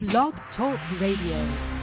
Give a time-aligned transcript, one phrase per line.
[0.00, 1.79] Blog Talk Radio.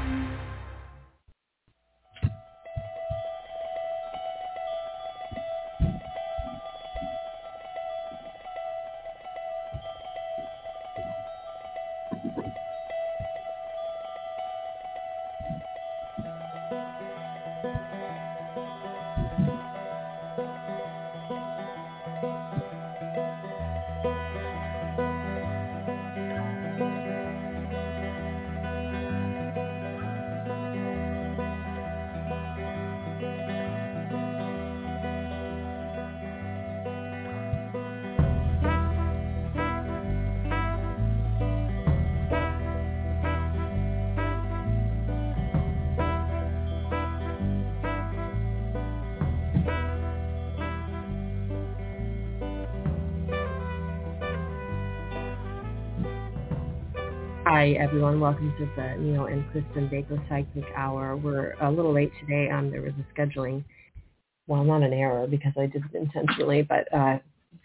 [57.57, 58.20] Hi, everyone.
[58.20, 61.17] Welcome to the Neil and Kristin Baker Psychic Hour.
[61.17, 62.52] We're a little late today.
[62.52, 63.63] Um, there was a scheduling,
[64.45, 67.17] well, not an error because I did it intentionally, but uh,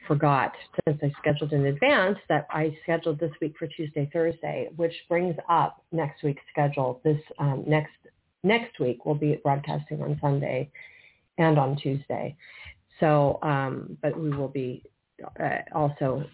[0.09, 0.55] forgot
[0.89, 5.37] since I scheduled in advance that I scheduled this week for Tuesday, Thursday, which brings
[5.51, 7.03] up next week's schedule.
[7.05, 7.93] This um, next
[8.43, 10.70] next week we'll be broadcasting on Sunday
[11.37, 12.35] and on Tuesday.
[12.98, 14.85] So, um, but we will be
[15.39, 16.25] uh, also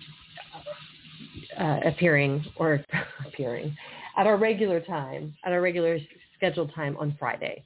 [1.57, 2.85] uh, appearing or
[3.27, 3.77] appearing
[4.17, 5.99] at our regular time, at our regular
[6.37, 7.65] scheduled time on Friday.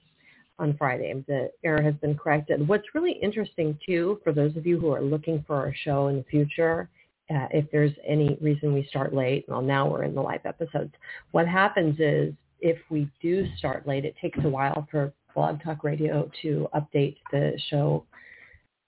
[0.58, 2.66] On Friday, the error has been corrected.
[2.68, 6.18] What's really interesting too, for those of you who are looking for our show in
[6.18, 6.88] the future,
[7.30, 10.92] uh, if there's any reason we start late, well, now we're in the live episodes.
[11.30, 15.82] What happens is if we do start late, it takes a while for Blog Talk
[15.82, 18.04] Radio to update the show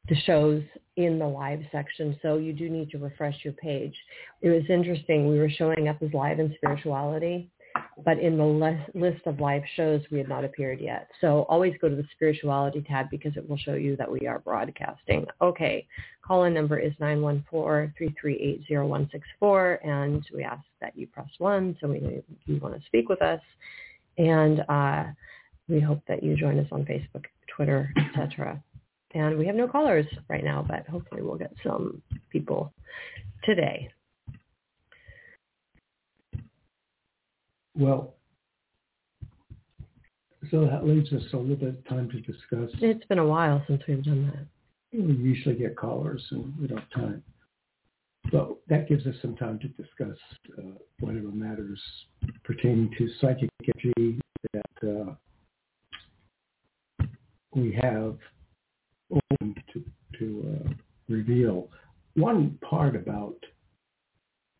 [0.08, 0.62] the shows
[0.96, 2.16] in the live section.
[2.22, 3.96] So you do need to refresh your page.
[4.42, 5.28] It was interesting.
[5.28, 7.48] We were showing up as live in spirituality,
[8.04, 11.08] but in the list of live shows, we had not appeared yet.
[11.20, 14.38] So always go to the spirituality tab because it will show you that we are
[14.38, 15.26] broadcasting.
[15.40, 15.86] Okay.
[16.22, 19.86] Call-in number is 914-338-0164.
[19.86, 21.76] And we ask that you press one.
[21.80, 23.40] So we know you want to speak with us.
[24.18, 25.06] And uh,
[25.68, 28.62] we hope that you join us on Facebook, Twitter, etc.
[29.14, 32.72] And we have no callers right now, but hopefully we'll get some people
[33.44, 33.88] today.
[37.76, 38.14] Well,
[40.50, 42.70] so that leaves us a little bit of time to discuss.
[42.80, 44.98] It's been a while since we've done that.
[44.98, 47.22] We usually get callers and we don't have time.
[48.30, 50.16] But that gives us some time to discuss
[50.58, 50.62] uh,
[51.00, 51.80] whatever matters
[52.42, 54.20] pertaining to psychic energy
[54.52, 55.14] that uh,
[57.54, 58.16] we have
[59.14, 59.84] open to,
[60.18, 60.72] to uh,
[61.08, 61.68] reveal.
[62.14, 63.36] One part about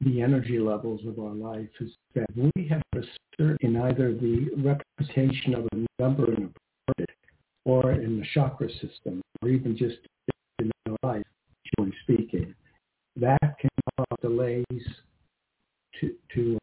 [0.01, 3.03] the energy levels of our life is that we have a
[3.39, 7.11] certain in either the representation of a number in a bird
[7.65, 9.97] or in the chakra system or even just
[10.59, 11.25] in our life,
[11.77, 12.55] generally speaking.
[13.17, 14.65] That can cause delays
[16.01, 16.59] to, to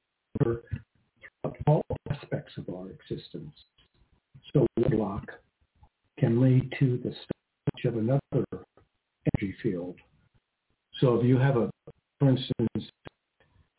[1.67, 3.53] all aspects of our existence.
[4.53, 5.25] So block
[6.19, 7.13] can lead to the
[7.85, 8.45] of another
[9.25, 9.95] energy field.
[10.99, 11.69] So if you have a,
[12.19, 12.91] for instance,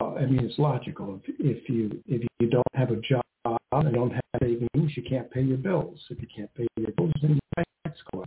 [0.01, 1.21] uh, I mean, it's logical.
[1.25, 5.31] If, if you if you don't have a job and don't have savings, you can't
[5.31, 6.01] pay your bills.
[6.11, 8.25] If you can't pay your bills, then your tax go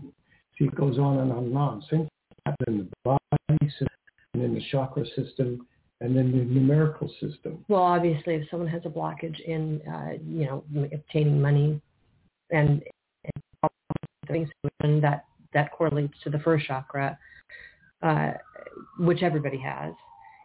[0.58, 1.81] See, it goes on and on and on.
[1.90, 2.09] Same thing
[2.46, 3.88] happens in the body system,
[4.34, 5.68] and in the chakra system
[6.02, 7.64] and then the numerical system.
[7.68, 11.81] Well, obviously, if someone has a blockage in, uh, you know, obtaining money
[12.52, 12.84] and,
[13.24, 13.72] and
[14.28, 14.50] things
[15.02, 15.25] that
[15.56, 17.18] that correlates to the first chakra,
[18.04, 18.34] uh,
[19.00, 19.94] which everybody has.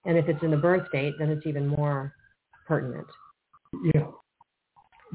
[0.06, 2.14] And if it's in the birth date, then it's even more
[2.66, 3.06] pertinent.
[3.94, 4.06] Yeah,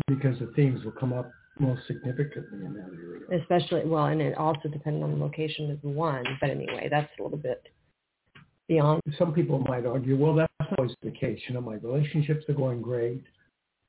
[0.07, 3.41] because the themes will come up most significantly in that area.
[3.41, 6.23] Especially, well, and it also depends on the location of the one.
[6.39, 7.63] But anyway, that's a little bit
[8.67, 9.01] beyond.
[9.17, 11.39] Some people might argue, well, that's always the case.
[11.47, 13.23] You know, my relationships are going great.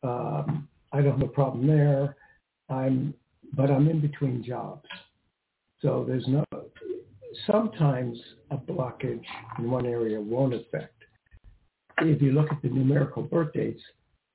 [0.02, 2.16] Um, I don't have a problem there.
[2.70, 3.12] I'm,
[3.54, 4.88] but I'm in between jobs.
[5.82, 6.44] So there's no,
[7.46, 8.18] sometimes
[8.50, 9.24] a blockage
[9.58, 10.94] in one area won't affect.
[11.98, 13.82] If you look at the numerical birth dates,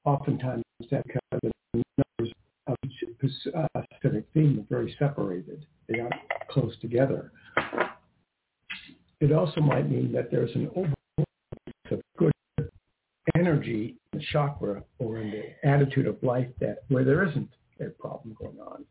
[0.05, 2.33] oftentimes that because the numbers
[2.67, 5.65] of a specific theme are very separated.
[5.87, 6.13] They aren't
[6.49, 7.31] close together.
[9.19, 11.27] It also might mean that there's an overload
[11.91, 12.31] of good
[13.35, 17.49] energy in the chakra or in the attitude of life that where there isn't
[17.79, 18.85] a problem going on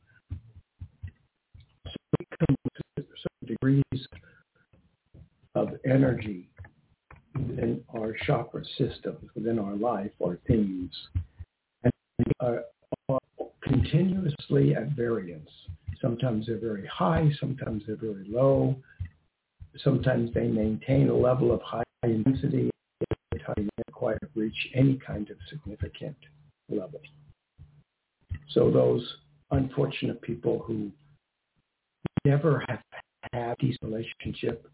[3.60, 4.06] degrees
[5.54, 6.48] of energy
[7.34, 10.92] within our chakra systems, within our life, our themes.
[11.84, 11.92] And
[12.40, 12.64] are,
[13.08, 13.18] are
[13.62, 15.50] continuously at variance.
[16.00, 18.76] Sometimes they're very high, sometimes they're very low.
[19.84, 22.70] Sometimes they maintain a level of high intensity
[23.32, 26.16] until they never quite reach any kind of significant
[26.68, 27.00] level.
[28.50, 29.06] So those
[29.52, 30.90] unfortunate people who
[32.24, 32.80] never have
[33.32, 34.66] had these relationship,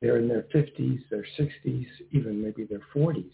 [0.00, 3.30] they're in their 50s, their 60s, even maybe their 40s.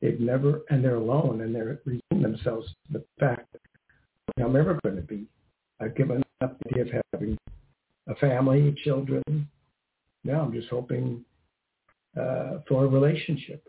[0.00, 4.78] They've never, and they're alone, and they're resigning themselves to the fact that I'm ever
[4.82, 5.26] going to be.
[5.80, 7.38] I've given up the idea of having
[8.08, 9.22] a family, children.
[10.24, 11.24] Now I'm just hoping
[12.18, 13.66] uh, for a relationship,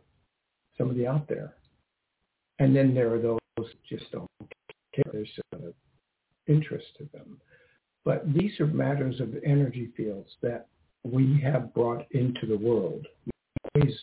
[0.77, 1.53] somebody out there.
[2.59, 3.39] And then there are those
[3.89, 4.27] just don't
[4.93, 5.03] care.
[5.11, 5.73] There's an
[6.47, 7.39] interest to them.
[8.05, 10.67] But these are matters of energy fields that
[11.03, 13.05] we have brought into the world.
[13.75, 13.95] Always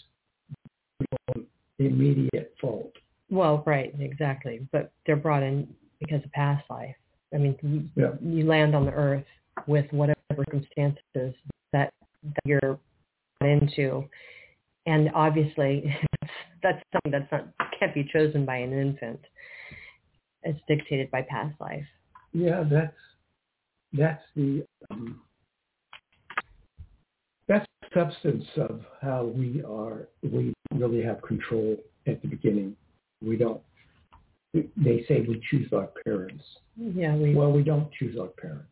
[1.78, 2.92] immediate fault.
[3.30, 4.66] Well, right, exactly.
[4.72, 5.68] But they're brought in
[5.98, 6.94] because of past life.
[7.34, 8.10] I mean, you, yeah.
[8.20, 9.24] you land on the earth
[9.66, 11.34] with whatever circumstances
[11.72, 11.92] that,
[12.22, 14.04] that you're brought into,
[14.86, 15.94] and obviously
[16.62, 17.48] that's something that's not
[17.78, 19.20] can't be chosen by an infant.
[20.42, 21.84] It's dictated by past life.
[22.32, 22.92] Yeah, that's
[23.92, 25.20] that's the um,
[27.48, 30.08] that's the substance of how we are.
[30.22, 31.76] We really have control
[32.06, 32.76] at the beginning.
[33.22, 33.60] We don't.
[34.52, 36.44] They say we choose our parents.
[36.76, 37.34] Yeah, we.
[37.34, 38.66] Well, we don't choose our parents.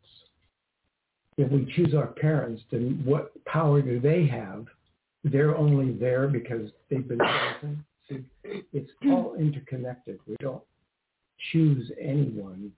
[1.37, 4.67] If we choose our parents, then what power do they have?
[5.25, 7.85] They're only there because they've been chosen.
[8.45, 10.19] It's all interconnected.
[10.27, 10.63] We don't
[11.53, 12.73] choose anyone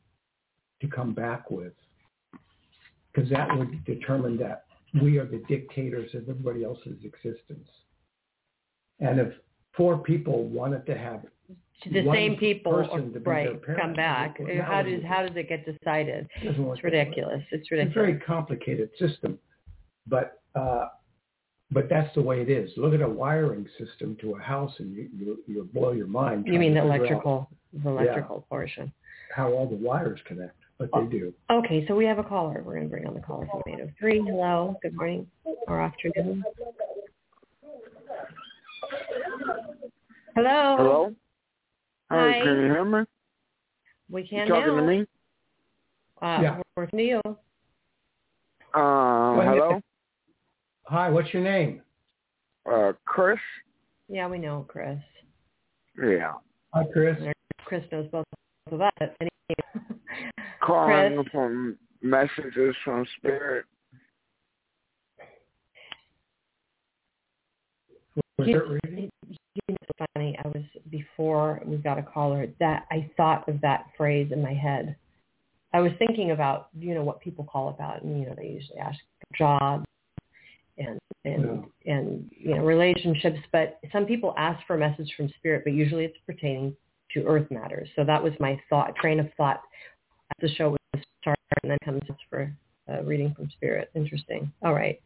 [0.80, 1.72] to come back with
[3.12, 4.64] because that would determine that
[5.00, 7.68] we are the dictators of everybody else's existence.
[9.00, 9.32] And if
[9.76, 11.24] four people wanted to have
[11.90, 12.72] the same people
[13.24, 16.28] right parent, come back how does how does it get decided?
[16.42, 17.88] It's ridiculous it's ridiculous.
[17.88, 19.38] It's a very complicated system.
[20.06, 20.88] But uh
[21.72, 22.70] but that's the way it is.
[22.76, 26.46] Look at a wiring system to a house and you you you'll blow your mind
[26.46, 28.92] you mean the electrical the electrical yeah, portion.
[29.34, 32.74] How all the wires connect but they do okay so we have a caller we're
[32.74, 35.26] going to bring on the caller from 803 hello good morning
[35.68, 36.42] or afternoon
[40.36, 40.76] Hello.
[40.78, 41.14] Hello.
[42.10, 42.40] Hi.
[42.42, 43.00] Can you hear me?
[44.10, 44.80] We can you talking now.
[44.80, 45.06] to me?
[46.22, 46.60] Uh, yeah.
[46.76, 47.20] We're to you.
[48.74, 49.80] Uh, hello.
[50.84, 51.10] Hi.
[51.10, 51.82] What's your name?
[52.70, 53.38] Uh, Chris.
[54.08, 54.98] Yeah, we know Chris.
[56.00, 56.34] Yeah.
[56.74, 57.16] Hi, Chris.
[57.64, 58.24] Chris knows both
[58.70, 58.90] of us.
[60.62, 61.26] Calling Chris.
[61.32, 63.64] from messages from Spirit.
[68.38, 69.10] You, you
[69.68, 70.38] know, so funny.
[70.42, 74.54] I was before we got a caller that I thought of that phrase in my
[74.54, 74.96] head.
[75.72, 78.78] I was thinking about you know what people call about, and you know they usually
[78.78, 78.98] ask
[79.36, 79.84] jobs
[80.78, 81.94] and and yeah.
[81.94, 86.04] and you know relationships, but some people ask for a message from spirit, but usually
[86.04, 86.74] it's pertaining
[87.12, 87.88] to earth matters.
[87.96, 89.99] So that was my thought train of thought as
[90.40, 92.52] the show was starting, and then comes just for
[92.88, 93.90] a reading from spirit.
[93.94, 94.52] Interesting.
[94.62, 95.00] All right,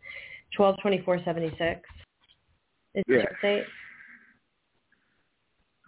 [0.57, 1.81] twelve twenty four seventy six.
[2.95, 3.27] Is yes.
[3.43, 3.65] your date?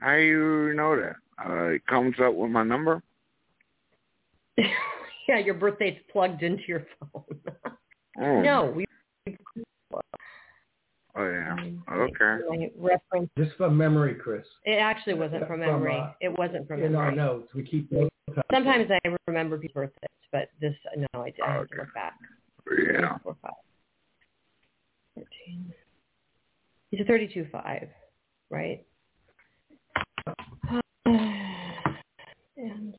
[0.00, 1.16] How you know that?
[1.44, 3.02] Uh, it comes up with my number.
[4.58, 7.24] yeah, your birthday's plugged into your phone.
[8.20, 8.42] oh.
[8.42, 8.86] No, we.
[11.18, 11.56] Oh yeah.
[11.90, 12.70] Okay.
[12.78, 13.30] reference.
[13.38, 14.44] Just from memory, Chris.
[14.64, 15.94] It actually wasn't from memory.
[15.94, 17.06] From, uh, it wasn't from in memory.
[17.06, 18.14] our notes, we keep notes.
[18.52, 21.76] Sometimes I remember people's birthdays, but this no, I, I have okay.
[21.76, 22.14] to look back.
[22.92, 23.18] Yeah.
[23.22, 23.52] Four, five.
[26.90, 27.88] He's a thirty-two five,
[28.50, 28.84] right?
[31.06, 32.96] and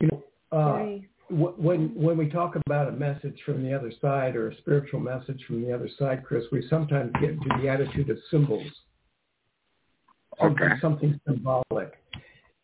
[0.00, 0.22] you know,
[0.52, 0.86] uh,
[1.30, 5.42] when when we talk about a message from the other side or a spiritual message
[5.46, 8.70] from the other side, Chris, we sometimes get into the attitude of symbols.
[10.40, 10.80] Something, okay.
[10.80, 12.01] something symbolic.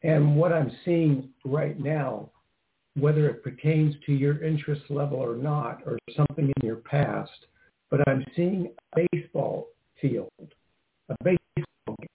[0.03, 2.31] And what I'm seeing right now,
[2.97, 7.47] whether it pertains to your interest level or not, or something in your past,
[7.91, 9.69] but I'm seeing a baseball
[10.01, 10.31] field,
[11.09, 12.09] a baseball game,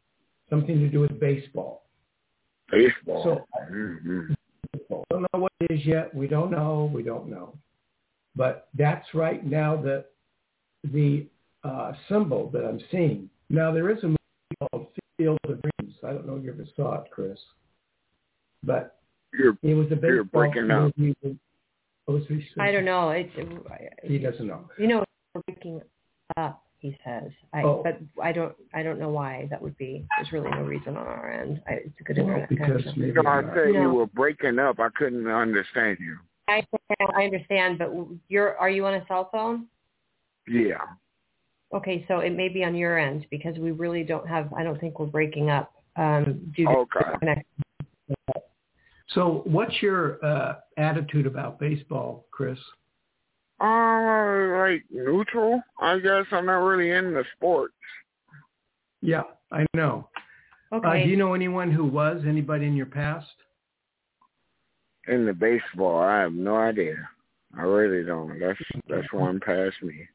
[0.50, 1.84] something to do with baseball.
[2.72, 3.24] Baseball.
[3.24, 4.34] So, mm-hmm.
[5.10, 6.14] don't know what it is yet.
[6.14, 6.90] We don't know.
[6.94, 7.56] We don't know.
[8.36, 10.06] But that's right now the
[10.92, 11.28] the
[11.64, 13.30] uh, symbol that I'm seeing.
[13.50, 14.18] Now there is a movie
[14.60, 14.88] called
[15.18, 15.96] Field of Dreams.
[16.04, 17.38] I don't know if you ever saw it, Chris,
[18.64, 19.00] but
[19.34, 20.94] you're, it was a baseball you're breaking up.
[22.60, 23.10] I don't know.
[23.12, 23.30] It,
[24.04, 24.66] he doesn't know.
[24.78, 25.04] You know,
[25.48, 25.82] breaking
[26.38, 26.60] up.
[26.80, 27.32] He says.
[27.54, 27.82] I, Oh.
[27.82, 28.54] But I don't.
[28.74, 30.06] I don't know why that would be.
[30.18, 31.62] There's really no reason on our end.
[31.66, 32.94] I, it's a good Well, internet because connection.
[33.02, 33.82] maybe No, I I'm not- said No.
[33.84, 34.80] you were breaking up.
[34.82, 36.18] I couldn't understand you.
[36.50, 37.90] I understand, I understand, but
[38.28, 38.58] you're.
[38.58, 39.68] Are you on a cell phone?
[40.46, 40.82] Yeah.
[41.74, 44.52] Okay, so it may be on your end because we really don't have.
[44.54, 47.00] I don't think we're breaking up um, due to Okay.
[47.14, 47.46] the connection.
[49.14, 52.58] So what's your uh, attitude about baseball, Chris?
[53.62, 55.62] Uh, like neutral.
[55.80, 57.74] I guess I'm not really into sports.
[59.02, 60.10] Yeah, I know.
[60.72, 60.88] Okay.
[60.88, 62.24] Uh, do you know anyone who was?
[62.28, 63.28] Anybody in your past?
[65.08, 66.96] In the baseball, I have no idea.
[67.58, 68.40] I really don't.
[68.40, 70.08] That's that's one past me.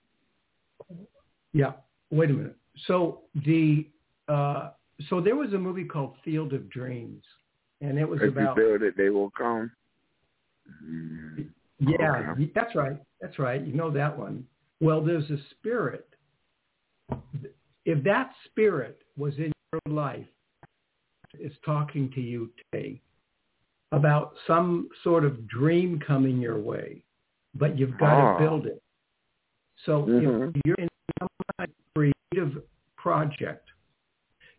[1.52, 1.72] Yeah.
[2.10, 2.56] Wait a minute.
[2.86, 3.86] So the
[4.28, 4.70] uh,
[5.08, 7.22] so there was a movie called Field of Dreams,
[7.80, 9.70] and it was If about you build it, they will come.
[10.84, 11.48] Mm.
[11.80, 12.50] yeah, Okay.
[12.54, 13.62] that's right, that's right.
[13.64, 14.46] You know that one.
[14.80, 16.06] Well, there's a spirit.
[17.84, 20.26] If that spirit was in your life,
[21.38, 23.00] is talking to you today
[23.92, 27.02] about some sort of dream coming your way,
[27.54, 28.38] but you've got Ah.
[28.38, 28.82] to build it.
[29.84, 30.54] So Mhm.
[30.54, 30.88] if you're in
[31.20, 32.62] some kind of creative
[32.96, 33.70] project,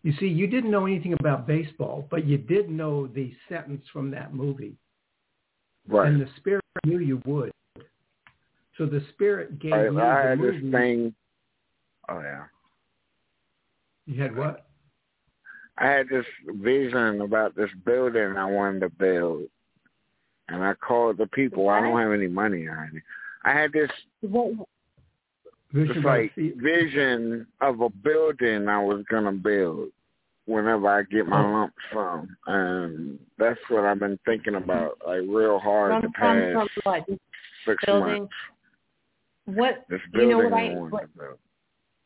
[0.03, 4.09] you see, you didn't know anything about baseball, but you did know the sentence from
[4.11, 4.77] that movie,
[5.87, 6.07] Right.
[6.07, 7.51] and the spirit knew you would.
[8.77, 10.59] So the spirit gave I, you I the had movie.
[10.61, 11.15] this thing.
[12.07, 12.45] Oh yeah.
[14.05, 14.65] You had what?
[15.77, 19.43] I had this vision about this building I wanted to build,
[20.47, 21.69] and I called the people.
[21.69, 23.01] I don't have any money or anything.
[23.43, 23.89] I had this
[24.21, 24.67] What,
[25.71, 29.91] Vision It's like the- vision of a building I was gonna build
[30.45, 31.51] whenever I get my Oh.
[31.51, 36.13] lump sum, and that's what I've been thinking about, like real hard from, the from,
[36.13, 37.05] past from what?
[37.65, 38.21] Six building?
[38.21, 38.33] months.
[39.45, 39.85] What?
[39.89, 41.39] This You know what I, I- what- to build.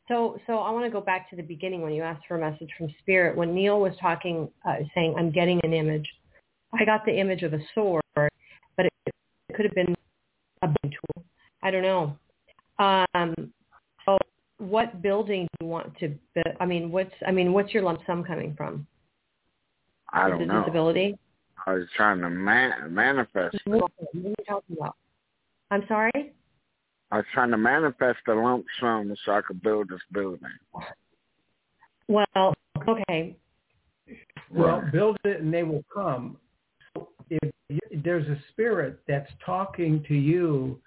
[0.10, 2.40] So, so I want to go back to the beginning when you asked for a
[2.40, 3.38] message from spirit.
[3.38, 6.14] When Neil was talking, uh, saying, "I'm getting an image,"
[6.74, 8.30] I got the image of a sword, but
[8.86, 9.14] it, it
[9.56, 9.96] could have been
[10.62, 11.24] a big tool.
[11.62, 12.18] I don't know.
[12.80, 13.54] Um,
[14.06, 14.18] so,
[14.58, 16.10] what building do you want to?
[16.34, 16.56] build?
[16.60, 17.14] I mean, what's?
[17.26, 18.88] I mean, what's your lump sum coming from?
[20.12, 20.62] I don't it know.
[20.62, 21.18] disability?
[21.66, 23.58] I was trying to man- manifest.
[23.66, 24.96] What are you talking about?
[25.72, 26.34] I'm sorry.
[27.12, 30.40] I was trying to manifest a lump sum so I could build this building.
[32.08, 32.54] Well,
[32.88, 33.38] okay.
[34.52, 36.38] Well, build it and they will come.
[36.94, 40.80] So if you, there's a spirit that's talking to you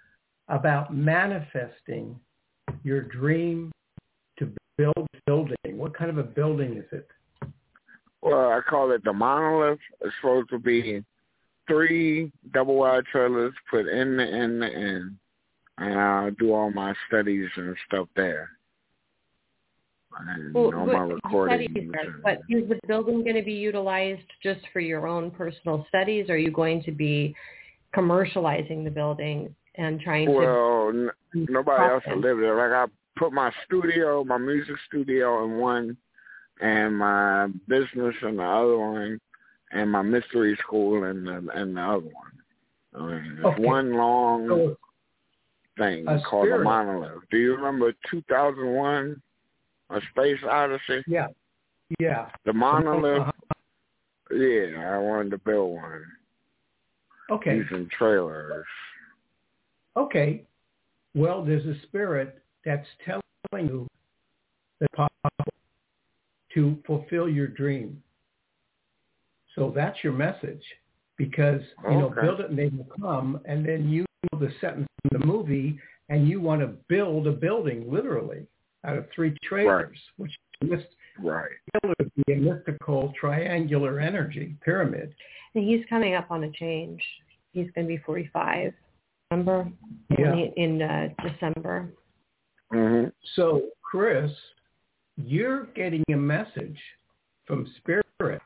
[0.49, 2.19] about manifesting
[2.85, 3.73] your dream
[4.38, 7.09] to build building, what kind of a building is it?
[8.23, 9.79] Well, I call it the monolith.
[10.00, 11.05] It's supposed to be
[11.69, 15.17] three double wide trailers put in the in the end,
[15.79, 18.50] and I'll do all my studies and stuff there.
[20.19, 21.71] And Well, all my you recordings.
[21.71, 25.31] studied there, and- But is the building going to be utilized just for your own
[25.31, 26.31] personal studies?
[26.31, 27.35] Or are you going to be
[27.95, 32.56] commercializing the building and trying well, n- nobody else will live there.
[32.56, 35.97] Like I put my studio, my music studio in one,
[36.61, 39.21] and my business in the other one,
[39.73, 42.33] and my mystery school in the in the other one.
[42.95, 43.62] I mean, it's Okay.
[43.62, 44.76] one long So
[45.76, 46.64] thing A called spirit.
[46.64, 47.23] monolith.
[47.30, 49.21] Do you remember 2001,
[49.90, 51.04] A Space Odyssey?
[51.06, 51.26] yeah,
[52.00, 52.30] yeah.
[52.47, 53.21] The monolith.
[53.21, 53.33] Uh-huh.
[54.30, 56.04] Yeah, I wanted to build one
[57.30, 58.64] Okay, using trailers.
[59.97, 60.45] Okay.
[61.15, 63.87] Well, there's a spirit that's telling you
[64.81, 65.53] that possible
[66.55, 68.03] to fulfill your dream.
[69.55, 70.62] So that's your message
[71.17, 73.41] because, you know, build it and they will come.
[73.47, 77.33] And then you know the sentence in the movie and you want to build a
[77.33, 78.47] building literally
[78.85, 80.83] out of three trailers, which is
[81.19, 81.50] Right.
[81.83, 85.15] would be a mystical triangular energy pyramid.
[85.55, 87.03] And he's coming up on a change.
[87.53, 88.75] He's going to be 45.
[89.30, 89.71] Remember?
[90.18, 90.33] Yeah.
[90.33, 91.92] In, in uh, December.
[92.73, 93.12] Mhm.
[93.35, 94.30] So, Chris,
[95.16, 96.78] you're getting a message
[97.47, 98.42] from spirit.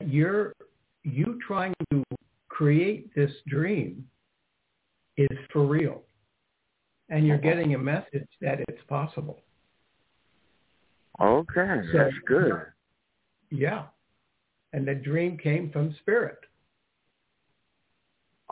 [0.00, 0.54] You're
[1.02, 2.04] you trying to
[2.48, 4.06] create this dream
[5.16, 6.02] is for real.
[7.08, 9.42] And you're getting a message that it's possible.
[11.20, 12.66] Okay, So- that's good.
[13.50, 13.86] Yeah.
[14.72, 16.38] And the dream came from spirit.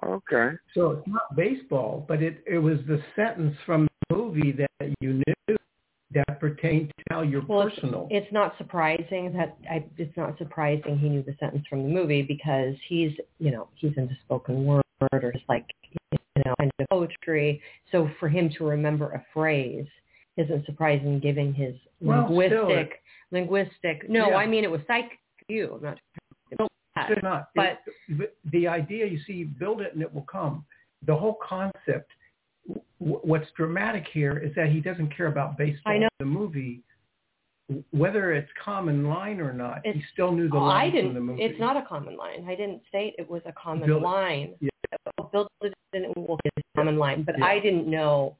[0.05, 0.50] Okay.
[0.75, 5.14] So it's not baseball, but it, it was the sentence from the movie that you
[5.14, 5.57] knew
[6.14, 8.09] that pertained to how you're Well, personal.
[8.11, 12.23] It's not surprising that I, it's not surprising he knew the sentence from the movie
[12.23, 15.67] because he's, you know, he's into spoken word or just like,
[16.12, 17.61] you know, kind of poetry.
[17.93, 19.87] So for him to remember a phrase
[20.38, 23.00] isn't surprising given his Well, linguistic it-
[23.31, 24.09] linguistic.
[24.09, 24.37] No, Yeah.
[24.37, 25.11] I mean it was psych
[25.49, 25.75] you.
[25.75, 25.99] I'm not.
[27.11, 27.49] It's not.
[27.55, 30.64] But- It- the, idea, you see, build it and it will come.
[31.07, 32.11] The whole concept.
[33.00, 35.93] w- What's dramatic here is that he doesn't care about baseball.
[35.93, 36.09] I know.
[36.19, 36.83] The movie,
[37.90, 41.43] whether it's common line or not, he still knew the Oh, line from the movie.
[41.43, 42.47] It's not a common line.
[42.49, 44.05] I didn't state it was a common Build it.
[44.07, 44.55] line.
[44.61, 44.69] Yeah.
[45.33, 47.45] Build it and it will be a common line, but Yeah.
[47.47, 48.37] I didn't know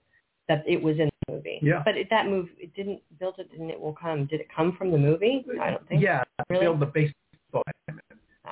[0.49, 1.59] that it was in the movie.
[1.62, 1.83] Yeah.
[1.85, 4.25] But it, that move, it didn't build it and it will come.
[4.27, 5.45] Did it come from the movie?
[5.61, 6.03] I don't think.
[6.03, 6.65] Yeah, Really?
[6.65, 7.15] build the baseball.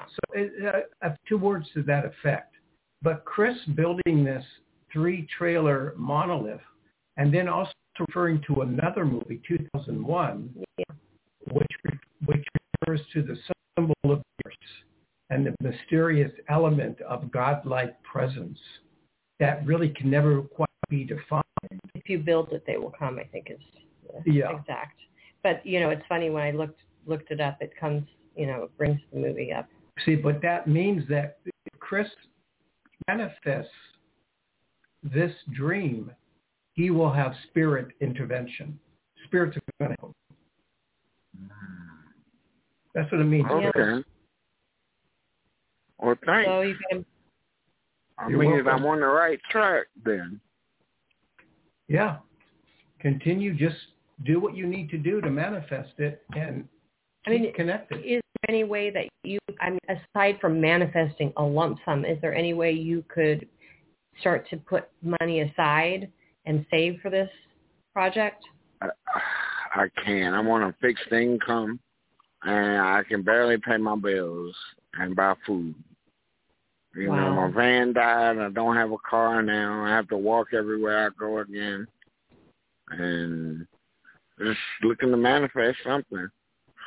[0.09, 0.53] So it,
[1.03, 2.55] uh, uh, two words to that effect.
[3.03, 4.45] But Chris building this
[4.93, 6.61] three trailer monolith
[7.17, 10.85] and then also referring to another movie, 2001, Yeah.
[11.53, 11.67] which,
[12.27, 12.45] which
[12.83, 13.37] refers to the
[13.77, 14.57] symbol of force
[15.31, 18.59] and the mysterious element of godlike presence
[19.41, 21.43] that really can never quite be defined.
[21.95, 23.19] If you build it, they will come.
[23.19, 23.61] I think is
[24.25, 24.57] Yeah.
[24.59, 25.01] exact.
[25.43, 27.61] But you know, it's funny when I looked looked it up.
[27.61, 28.03] It comes,
[28.37, 29.69] you know, it brings the movie up.
[30.05, 32.09] See, but that means that if Chris
[33.09, 33.71] manifests
[35.03, 36.11] this dream,
[36.75, 38.79] he will have spirit intervention.
[39.25, 40.17] Spirits are going to help.
[42.95, 43.47] That's what it means.
[43.50, 44.05] Okay.
[45.99, 46.49] Well, thanks.
[46.49, 47.05] So you can
[48.19, 48.69] I mean, welcome.
[48.69, 50.41] I'm on the right track then.
[51.88, 52.17] Yeah.
[53.00, 53.55] Continue.
[53.55, 53.76] Just
[54.25, 56.67] do what you need to do to manifest it and
[57.26, 57.99] I mean, keep connected.
[57.99, 62.19] is there any way that you, I mean, aside from manifesting a lump sum, is
[62.21, 63.47] there any way you could
[64.21, 64.88] start to put
[65.21, 66.11] money aside
[66.47, 67.31] and save for this
[67.93, 68.45] project?
[68.81, 68.88] I,
[69.75, 70.35] I can.
[70.35, 71.81] I'm on a fixed income,
[72.43, 74.55] and I can barely pay my bills
[74.95, 75.75] and buy food.
[76.95, 78.38] You know, my van died.
[78.38, 79.85] I don't have a car now.
[79.85, 81.87] I have to walk everywhere I go again,
[82.88, 83.66] and
[84.38, 86.28] just looking to manifest something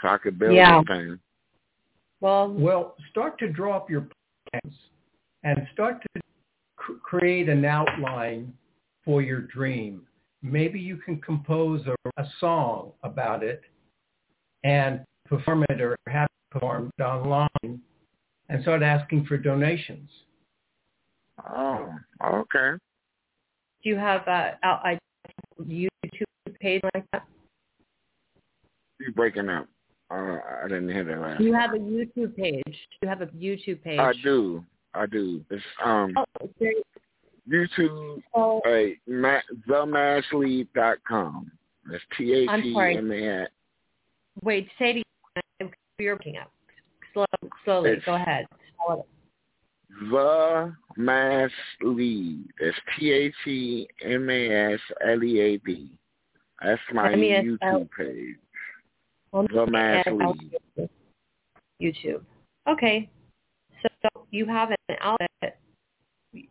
[0.02, 0.80] so I could build Yeah.
[0.80, 1.20] this thing.
[2.22, 4.08] Well, Well, start to draw up your
[4.52, 4.76] plans
[5.44, 6.22] and start to
[6.76, 8.54] cr- create an outline
[9.06, 10.06] for your dream.
[10.42, 13.62] Maybe you can compose a, a song about it
[14.64, 17.82] and perform it or have it performed online
[18.50, 20.10] and start asking for donations.
[21.56, 21.90] Oh,
[22.26, 22.78] okay.
[23.84, 25.00] do you have a, a, a
[25.64, 27.26] YouTube page like that?
[29.00, 29.68] You're breaking up?
[30.12, 31.38] Uh, I didn't hear that last.
[31.40, 32.64] Do you have a YouTube page?
[32.66, 34.00] Do you have a YouTube page?
[34.00, 34.64] I do.
[34.94, 35.44] I do.
[35.52, 36.74] It's um Oh, there,
[37.48, 41.52] YouTube oh, Hey, ma- themaslead.com.
[41.90, 42.76] That's T H E.
[42.98, 43.48] M A.
[44.44, 45.04] wait, again.
[46.00, 46.52] You're breaking up.
[47.14, 47.26] Slow,
[47.66, 47.92] slowly.
[47.92, 48.46] It's- Go ahead.
[50.12, 52.46] The Mass Lead.
[52.60, 55.92] That's T H E M A S L E A D.
[56.62, 58.36] That's my M-E-S-L- YouTube page.
[59.32, 60.06] Well, The Mass.
[61.82, 62.22] YouTube.
[62.68, 63.10] Okay.
[63.82, 63.90] So
[64.32, 65.60] you have an outlet,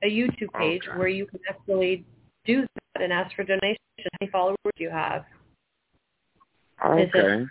[0.03, 0.99] a YouTube page Okay.
[0.99, 2.05] where you can actually
[2.47, 2.63] do
[2.95, 3.79] that and ask for donations.
[3.99, 5.25] How many followers do you have?
[6.97, 7.47] Is it- Okay.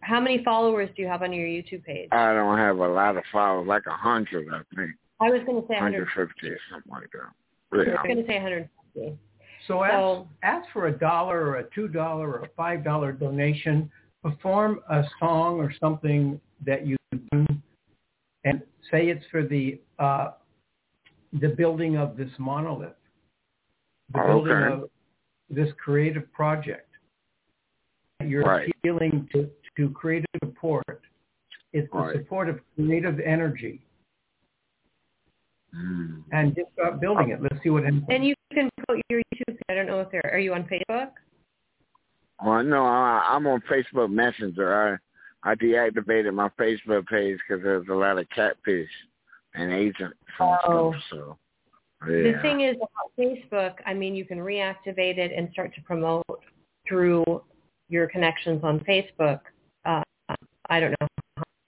[0.00, 2.08] How many followers do you have on your YouTube page?
[2.12, 4.92] I don't have a lot of followers, like a hundred, I think.
[5.20, 7.30] I was going to say 150 or something like that.
[7.72, 9.18] I was going to say 150.
[9.66, 13.12] So ask, So- ask for a dollar or a two dollar or a five dollar
[13.12, 13.90] donation.
[14.22, 16.96] Perform a song or something that you
[17.32, 17.46] do,
[18.44, 20.32] and say it's for the uh,
[21.40, 22.92] the building of this monolith,
[24.12, 24.90] the building of
[25.50, 26.88] this creative project.
[28.24, 28.70] You're Right.
[28.78, 30.84] appealing to to creative support.
[31.72, 32.16] It's the Right.
[32.16, 33.80] support of creative energy,
[35.74, 36.22] Mm.
[36.30, 37.40] and just start building it.
[37.42, 38.04] Let's see what happens.
[38.08, 39.58] And you can put your YouTube.
[39.68, 41.12] I don't know if they're, are you on Facebook?
[42.44, 44.98] Well, no, I, I'm on Facebook Messenger.
[45.44, 48.88] I I deactivated my Facebook page because there's a lot of catfish
[49.54, 50.92] and agents and Oh.
[50.92, 51.02] stuff.
[51.10, 51.38] So,
[52.08, 52.32] yeah.
[52.32, 56.24] The thing is about Facebook, I mean, you can reactivate it and start to promote
[56.86, 57.24] through
[57.88, 59.40] your connections on Facebook.
[59.84, 60.02] Uh,
[60.70, 61.08] I don't know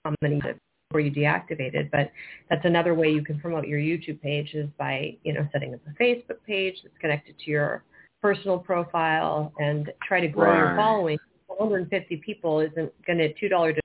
[0.03, 0.41] how many
[0.89, 2.11] before you deactivated, but
[2.49, 5.81] that's another way you can promote your YouTube page is by, you know, setting up
[5.87, 7.83] a Facebook page that's connected to your
[8.25, 11.17] personal profile and try to grow your following.
[11.47, 13.79] 150 people isn't going to $2 donation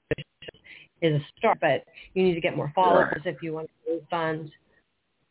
[1.03, 3.35] is a start, but you need to get more followers Right.
[3.35, 4.51] if you want to fund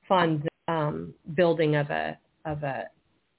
[0.07, 2.83] fund um, building of a of a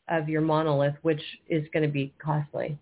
[0.09, 2.77] of your monolith, which is going to be costly.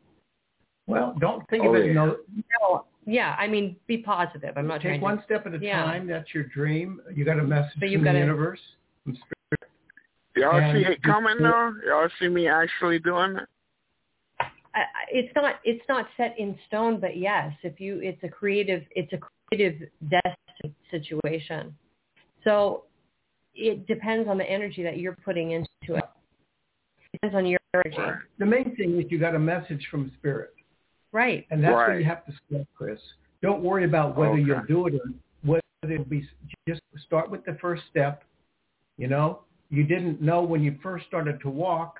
[0.86, 1.88] Well, don't think Oh, of it.
[1.88, 1.92] yeah.
[1.92, 2.16] No,
[2.60, 4.54] No, yeah, I mean, be positive.
[4.56, 5.24] I'm not Take trying one to.
[5.24, 5.84] step at a Yeah.
[5.84, 6.06] time.
[6.06, 7.02] That's your dream.
[7.14, 8.60] You got a message But you from gotta- the universe.
[10.40, 10.62] From spirit.
[10.62, 11.72] Y'all and see it coming though?
[11.86, 13.48] Y'all see me actually doing it?
[14.74, 18.82] I, it's not it's not set in stone, but yes, if you it's a creative
[18.92, 19.18] it's a
[19.50, 20.36] creative death
[20.90, 21.74] situation.
[22.44, 22.84] So
[23.54, 26.04] it depends on the energy that you're putting into it.
[27.00, 27.98] It depends on your energy.
[27.98, 28.14] Right.
[28.38, 30.54] The main thing is you got a message from spirit,
[31.12, 31.46] Right.
[31.50, 33.00] and that's what you have to start, Chris.
[33.42, 34.42] Don't worry about whether Okay.
[34.42, 35.62] you'll do it or whether
[35.94, 36.28] it'll be.
[36.68, 38.24] Just start with the first step.
[38.96, 41.98] You know, you didn't know when you first started to walk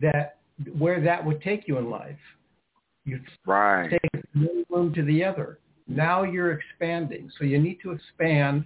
[0.00, 0.38] that
[0.78, 2.18] where that would take you in life.
[3.04, 3.90] You Right.
[3.90, 5.58] take it one room to the other.
[5.86, 7.30] Now you're expanding.
[7.38, 8.64] So you need to expand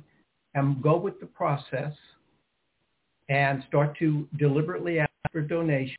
[0.55, 1.93] and go with the process
[3.29, 5.97] and start to deliberately ask for donations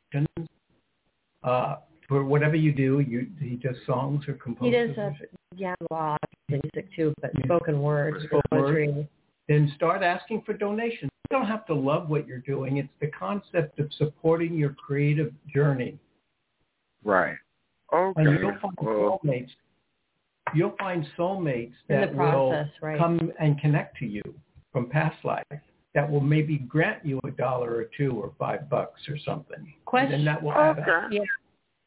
[1.43, 2.99] uh, for whatever you do.
[2.99, 4.95] You, he does songs or He composes.
[4.95, 6.17] does uh, yeah, well,
[6.49, 8.63] music too, but spoken word, Spoken word.
[8.65, 9.09] poetry.
[9.47, 11.11] then start asking for donations.
[11.31, 12.75] You don't have to love what you're doing.
[12.75, 15.97] It's the concept of supporting your creative journey.
[17.05, 17.37] Right.
[17.93, 18.21] Okay.
[18.21, 19.49] And you'll find Well, soulmates.
[20.53, 22.99] You'll find soulmates that process, will right.
[22.99, 24.21] come and connect to you
[24.73, 25.45] from past life
[25.93, 29.73] that will maybe grant you a dollar or two or five bucks or something.
[29.85, 30.87] Question- And then that will add up.
[30.87, 31.15] okay.
[31.15, 31.21] Yeah.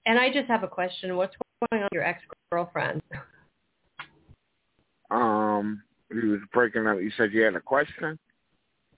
[0.07, 1.17] And I just have a question.
[1.17, 1.35] What's
[1.71, 3.03] going on with your ex-girlfriend?
[5.11, 6.99] Um, you was breaking up.
[6.99, 8.19] You said you had a question.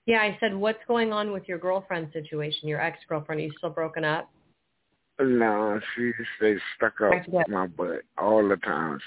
[0.07, 3.41] Yeah, I said, what's going on with your girlfriend situation, your ex-girlfriend?
[3.41, 4.29] Are you still broken up?
[5.19, 7.11] No, she stays stuck up
[7.49, 8.99] my butt all the time.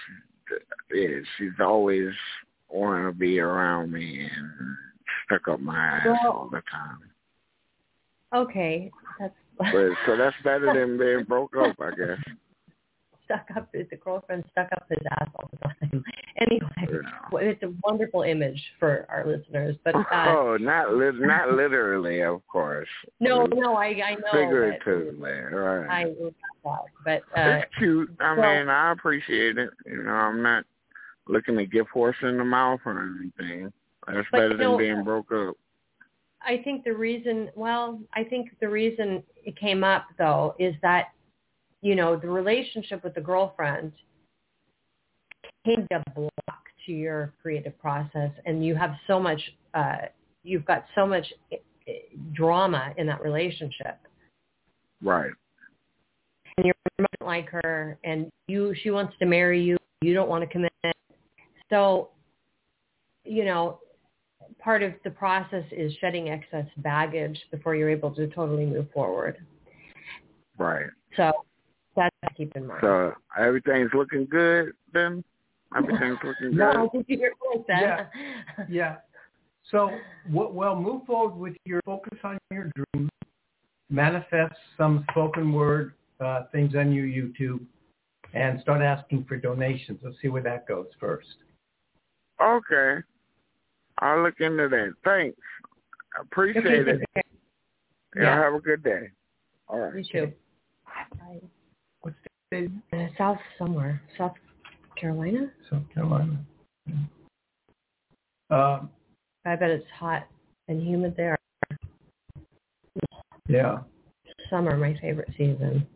[0.91, 2.11] She, yeah, she's always
[2.69, 4.77] wanting to be around me and
[5.25, 6.99] stuck up my ass Well- all the time.
[8.33, 8.91] Okay.
[9.19, 9.73] That's But
[10.07, 12.19] so that's better than being broke up, I guess.
[13.31, 13.71] Stuck up.
[13.73, 16.05] The girlfriend stuck up his ass all the time.
[16.41, 17.03] Anyway,
[17.35, 19.77] it's a wonderful image for our listeners.
[19.85, 22.89] But uh, oh, not li- not literally, of course.
[23.21, 24.33] no, no, I I know.
[24.33, 25.87] Figuratively, right.
[25.87, 26.05] I
[26.65, 26.79] that.
[27.05, 28.09] But uh, it's cute.
[28.21, 29.69] I well- mean, I appreciate it.
[29.85, 30.65] You know, I'm not
[31.29, 33.71] looking to give horse in the mouth or anything.
[34.07, 35.57] That's But, better you know, than being broke up.
[36.43, 41.09] I think the reason, well, I think the reason it came up though is that,
[41.83, 43.93] you know, the relationship with the girlfriend
[45.65, 49.41] can be a block to your creative process, and you have so much,
[49.75, 49.97] uh,
[50.43, 51.93] you've got so much eh, eh,
[52.33, 53.99] drama in that relationship,
[55.03, 55.31] Right.
[56.57, 60.43] and you're not like her, and you, she wants to marry you, you don't want
[60.43, 60.73] to commit,
[61.71, 62.11] so,
[63.25, 63.79] you know,
[64.59, 69.39] part of the process is shedding excess baggage before you're able to totally move forward.
[70.59, 70.87] Right.
[71.17, 71.33] So
[71.97, 72.81] that's to keep in mind.
[72.83, 75.25] So everything's looking good then?
[75.77, 76.59] Everything's looking good?
[76.59, 78.67] no, did you hear what I said?
[78.69, 78.97] Yeah.
[79.71, 79.91] So,
[80.33, 83.09] w- well, move forward with your focus on your dream.
[83.91, 87.61] Manifest some spoken word uh, things on your YouTube,
[88.35, 90.01] and start asking for donations.
[90.03, 91.29] Let's see where that goes first.
[92.43, 92.99] Okay.
[93.99, 94.93] I'll look into that.
[95.05, 95.37] Thanks.
[96.19, 96.95] I appreciate Okay, it.
[96.97, 97.23] okay.
[98.17, 98.43] Yeah, Yeah.
[98.43, 99.09] have a good day.
[99.69, 99.95] All right.
[99.95, 100.33] You too.
[101.19, 101.41] Bye.
[102.53, 104.03] Uh, South somewhere.
[104.19, 104.35] South
[105.01, 105.53] Carolina?
[105.71, 106.37] South Carolina?
[106.87, 106.95] Yeah.
[108.51, 108.91] Um,
[109.47, 110.27] I bet it's hot
[110.67, 111.39] and humid there.
[113.49, 113.79] yeah.
[114.49, 115.87] Summer, my favorite season.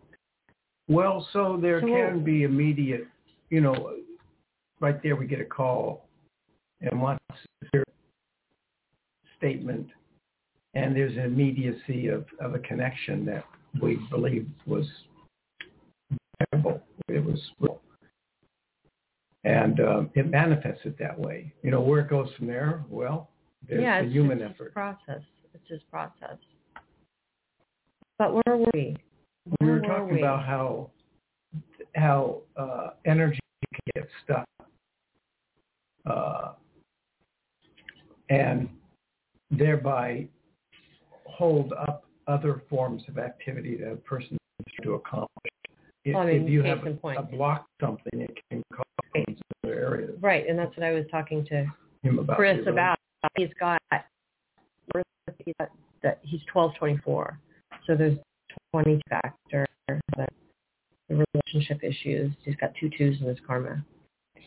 [0.88, 3.08] Well, so there So- can be immediate,
[3.50, 3.96] you know,
[4.80, 6.06] right there we get a call
[6.80, 7.24] and wants
[7.72, 7.84] your
[9.36, 9.88] statement
[10.74, 13.44] and there's an immediacy of, of a connection that
[13.80, 14.86] we believe was
[16.52, 16.80] viable.
[17.08, 17.80] It was real.
[19.44, 21.52] And um, it manifested that way.
[21.62, 23.30] You know, where it goes from there, well,
[23.68, 24.72] there's yeah, the it's human just effort.
[24.72, 25.20] process.
[25.52, 26.38] It's just process.
[28.18, 28.96] But where were we?
[29.60, 30.20] we Where were talking we?
[30.20, 30.90] about how
[31.94, 33.38] how uh, energy
[33.72, 34.46] can get stuck,
[36.06, 36.52] uh,
[38.30, 38.68] and
[39.50, 40.26] thereby
[41.26, 45.53] hold up other forms of activity that a person needs to accomplish.
[46.04, 47.18] If, I mean, if you have a, point.
[47.18, 49.24] a block something, it can cause in
[49.64, 50.18] other areas.
[50.20, 51.66] Right, and that's what I was talking to
[52.02, 52.98] Him about Chris the about.
[53.36, 53.80] He's got
[56.02, 57.38] that he's twelve twenty four.
[57.86, 58.18] So there's
[58.70, 60.26] twenty factor the
[61.08, 62.32] the relationship issues.
[62.44, 63.84] He's got two twos in his karma.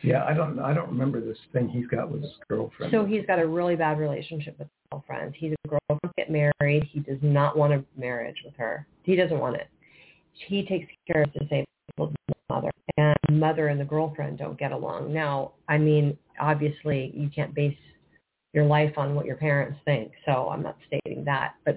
[0.04, 2.92] Yeah, I don't I don't remember this thing he's got with his girlfriend.
[2.92, 5.34] So he's got a really bad relationship with his girlfriend.
[5.36, 6.88] He's a girlfriend get married.
[6.92, 8.86] He does not want a marriage with her.
[9.04, 9.68] He doesn't want it.
[10.48, 12.16] He takes care of disabled
[12.50, 15.14] mother, and mother and the girlfriend don't get along.
[15.14, 17.78] Now, I mean, obviously, you can't base
[18.54, 20.12] your life on what your parents think.
[20.26, 21.76] So I'm not stating that, but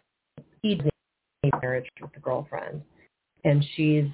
[0.63, 2.83] he's a marriage with the girlfriend,
[3.45, 4.07] and she's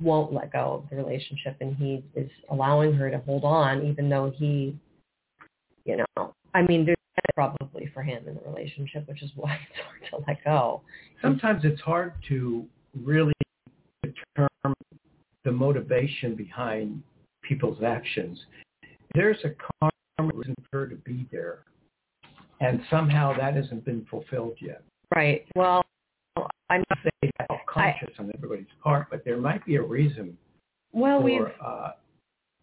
[0.00, 4.08] won't let go of the relationship and he is allowing her to hold on even
[4.08, 4.74] though he
[5.84, 6.96] you know i mean there's
[7.34, 10.80] probably for him in the relationship which is why it's hard to let go
[11.20, 12.64] Sometimes it's hard to
[13.04, 13.32] really
[14.02, 14.74] determine
[15.44, 17.02] the motivation behind
[17.42, 18.38] people's actions.
[19.14, 19.50] There's a
[19.80, 21.64] karma reason for her to be there,
[22.60, 24.82] and somehow that hasn't been fulfilled yet.
[25.14, 25.82] right well
[26.68, 30.36] i'm Not saying that's conscious on everybody's part, but there might be a reason
[30.92, 31.92] well for uh,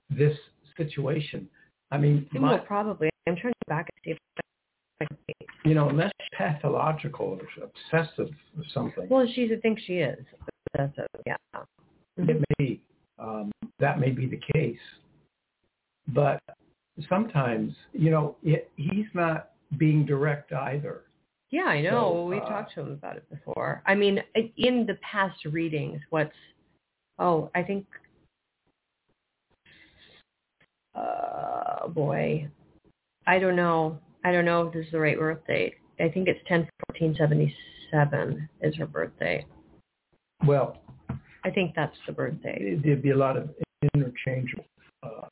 [0.09, 0.37] this
[0.77, 1.49] situation.
[1.91, 4.17] I mean, my, probably i'm trying to back and see if
[5.67, 10.17] you know, unless pathological or obsessive or something, well she thinks she is
[10.77, 10.89] a,
[11.25, 11.35] yeah
[12.17, 12.79] it may
[13.19, 14.77] um, that may be the case.
[16.09, 16.41] But
[17.09, 21.03] sometimes, you know, it, he's not being direct either.
[21.49, 22.13] Yeah, I know.
[22.13, 23.81] So, We've uh, talked to him about it before.
[23.85, 26.31] I mean, in the past readings, what's
[27.19, 27.85] oh, I think
[30.95, 32.47] uh boy.
[33.25, 33.99] I don't know.
[34.27, 35.75] I don't know if this is the right birth date.
[36.01, 37.55] I think it's ten fourteen seventy
[37.89, 39.45] seven is her birthday.
[40.45, 40.77] Well,
[41.45, 42.77] I think that's the birthday.
[42.83, 43.49] there'd be a lot of
[43.95, 44.65] interchangeable
[45.01, 45.27] uh,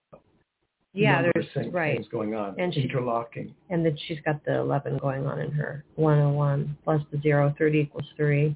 [0.93, 1.97] Yeah, there's things, right.
[1.97, 3.53] things going on, And she- interlocking.
[3.69, 7.77] And then she's got the 11 going on in her 101 plus the 0, 30
[7.79, 8.55] equals 3.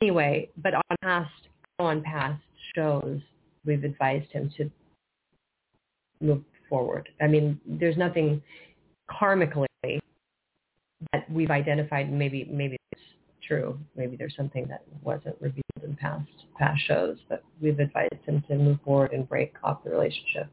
[0.00, 1.30] Anyway, but on past
[1.80, 2.40] on past
[2.76, 3.20] shows,
[3.66, 4.70] we've advised him to
[6.20, 7.08] move forward.
[7.20, 8.40] I mean, there's nothing
[9.10, 9.66] karmically
[11.12, 12.12] that we've identified.
[12.12, 13.02] Maybe maybe it's
[13.46, 13.78] true.
[13.96, 18.56] Maybe there's something that wasn't revealed in past past shows, but we've advised him to
[18.56, 20.48] move forward and break off the relationship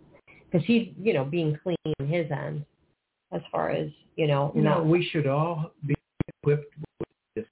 [0.49, 2.65] because he's you know being clean on his end
[3.31, 5.95] as far as you know You know, we should all be
[6.41, 7.45] equipped with this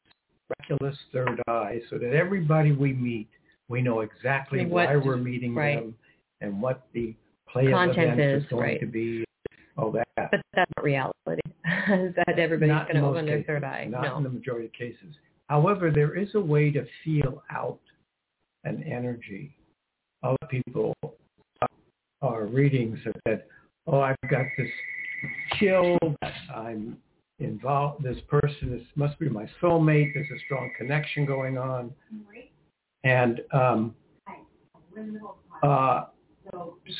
[0.50, 3.28] miraculous third eye so that everybody we meet,
[3.68, 5.80] we know exactly What- why we're meeting right.
[5.80, 5.96] them
[6.42, 7.14] and what the
[7.50, 8.80] play of Content events is, is, going right.
[8.80, 9.26] to be,
[9.78, 10.08] all that.
[10.16, 11.14] but that's not reality.
[11.66, 13.86] that everybody's Not going in to open their cases, third eye.
[13.90, 14.18] Not no.
[14.18, 15.16] in the majority of cases.
[15.48, 17.80] However, there is a way to feel out
[18.64, 19.56] an energy.
[20.24, 20.94] Other people,
[22.22, 23.44] our readings have said,
[23.88, 24.70] oh, I've got this
[25.60, 25.98] chill,
[26.56, 26.98] I'm
[27.40, 31.94] involved, this person is, must be my soulmate, there's a strong connection going on.
[33.04, 33.96] And um,
[35.62, 36.06] uh,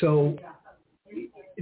[0.00, 0.38] so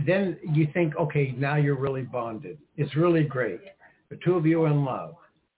[0.07, 2.59] then you think, okay, now you're really bonded.
[2.77, 3.61] It's really great.
[4.11, 5.15] The two of you are in love.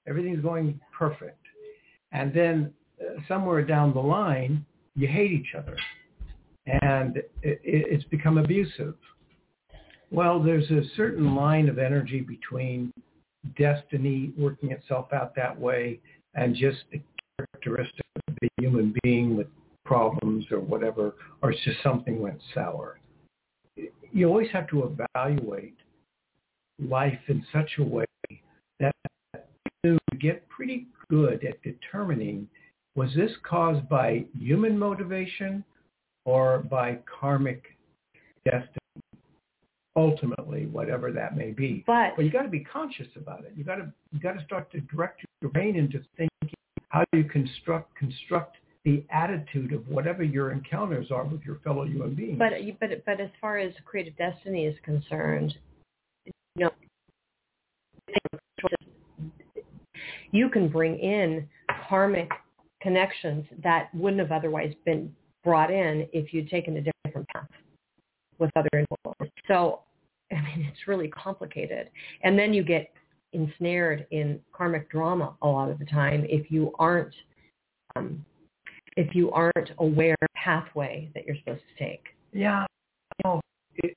[0.06, 1.40] Everything's going perfect.
[2.12, 5.76] And then uh, somewhere down the line, you hate each other.
[6.82, 8.94] And it, it, it's become abusive.
[10.10, 12.92] Well, there's a certain line of energy between
[13.58, 16.00] destiny working itself out that way
[16.34, 17.00] and just the
[17.38, 19.46] characteristic of the human being with
[19.84, 22.98] problems or whatever, or it's just something went sour.
[24.16, 25.76] You always have to evaluate
[26.80, 28.06] life in such a way
[28.80, 28.94] that
[29.84, 32.48] you get pretty good at determining
[32.94, 35.62] was this caused by human motivation
[36.24, 37.62] or by karmic
[38.46, 38.78] destiny?
[39.96, 41.84] Ultimately, whatever that may be.
[41.86, 43.52] But But you got to be conscious about it.
[43.54, 46.56] You got to you got to start to direct your brain into thinking
[46.88, 52.14] how you construct construct the attitude of whatever your encounters are with your fellow human
[52.14, 52.38] beings.
[52.38, 55.52] but but but as far as creative destiny is concerned,
[56.24, 56.70] you know,
[60.30, 61.48] you can bring in
[61.88, 62.30] karmic
[62.80, 67.48] connections that wouldn't have otherwise been brought in if you'd taken a different path
[68.38, 69.34] with other influences.
[69.48, 69.80] So,
[70.30, 71.90] I mean, it's really complicated.
[72.22, 72.92] And then you get
[73.32, 77.14] ensnared in karmic drama a lot of the time if you aren't
[77.96, 78.24] um,
[78.96, 82.04] if you aren't aware pathway that you're supposed to take.
[82.32, 82.66] yeah,
[83.24, 83.40] no,
[83.76, 83.96] it,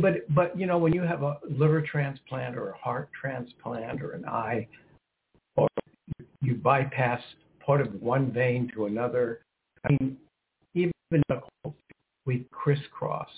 [0.00, 4.12] but but you know when you have a liver transplant or a heart transplant or
[4.12, 4.66] an eye,
[5.56, 5.68] or
[6.40, 7.20] you bypass
[7.64, 9.40] part of one vein to another.
[9.84, 10.16] I mean,
[10.74, 10.92] even
[12.26, 13.28] we crisscross,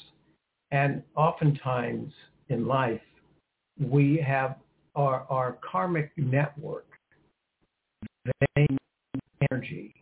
[0.70, 2.12] and oftentimes
[2.48, 3.00] in life
[3.80, 4.56] we have
[4.94, 6.86] our our karmic network,
[8.56, 8.76] vein
[9.50, 9.94] energy,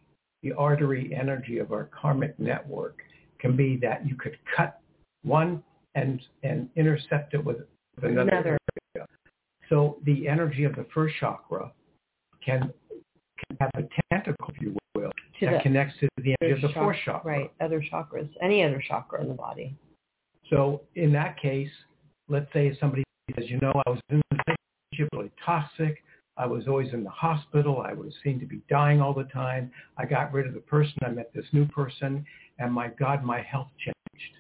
[0.43, 3.01] the artery energy of our karmic network
[3.39, 4.81] can be that you could cut
[5.23, 5.63] one
[5.95, 7.59] and and intercept it with,
[7.97, 8.59] with another, Another.
[8.97, 9.07] area.
[9.69, 11.73] So the energy of the first chakra
[12.45, 12.73] can
[13.49, 16.69] can have a tentacle, if you will, To that the connects to the energy of
[16.69, 17.31] the fourth chakra.
[17.31, 19.77] Right, other chakras, any other chakra in the body.
[20.51, 21.71] So in that case,
[22.29, 26.03] let's say somebody says, you know, I was in a relationship really toxic.
[26.39, 27.83] I was always in the hospital.
[27.85, 29.73] I was seen to be dying all the time.
[29.97, 30.95] I got rid of the person.
[31.05, 32.25] I met this new person,
[32.61, 34.35] and my God, my health changed.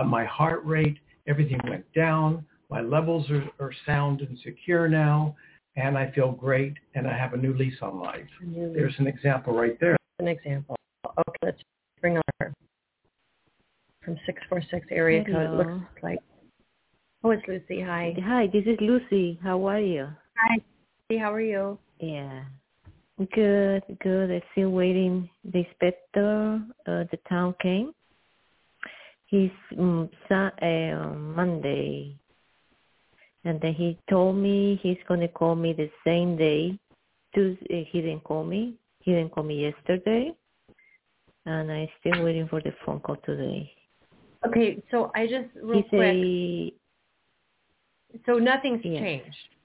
[0.00, 2.44] Uh, my heart rate, everything went down.
[2.70, 5.36] My levels are, are sound and secure now,
[5.76, 8.26] and I feel great, and I have a new lease on life.
[8.42, 9.96] New There's an example right there.
[10.18, 10.74] An example.
[11.06, 11.62] Okay, let's
[12.00, 12.52] bring on her
[14.04, 15.36] from six four six area code.
[15.36, 16.18] It looks like.
[17.22, 17.80] Oh, it's Lucy.
[17.80, 18.14] Hi.
[18.24, 19.38] Hi, this is Lucy.
[19.42, 20.08] How are you?
[20.36, 20.58] Hi.
[21.08, 21.78] Lucy, How are you?
[22.00, 22.44] Yeah.
[23.32, 24.30] Good, good.
[24.30, 25.30] I'm still waiting.
[25.44, 27.92] The inspector, uh, the town came.
[29.26, 32.16] He's um, sa- uh, Monday.
[33.44, 36.78] And then he told me he's going to call me the same day.
[37.34, 38.74] Tuesday, he didn't call me.
[39.00, 40.34] He didn't call me yesterday.
[41.46, 43.70] And I'm still waiting for the phone call today.
[44.46, 46.00] Okay, so I just real he quick.
[46.00, 46.74] say
[48.26, 49.00] So nothing's Yes.
[49.00, 49.55] changed.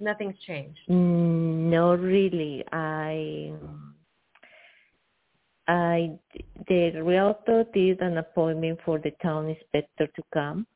[0.00, 0.80] Nothing's changed.
[0.88, 2.64] Mm, No, really.
[2.72, 3.52] I,
[5.68, 6.18] I,
[6.68, 10.66] the realtor did an appointment for the town inspector to come.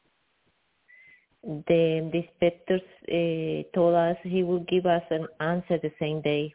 [1.43, 2.79] The, the inspector
[3.11, 6.53] uh, told us he will give us an answer the same day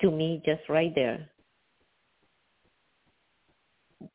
[0.00, 1.28] to me, just right there.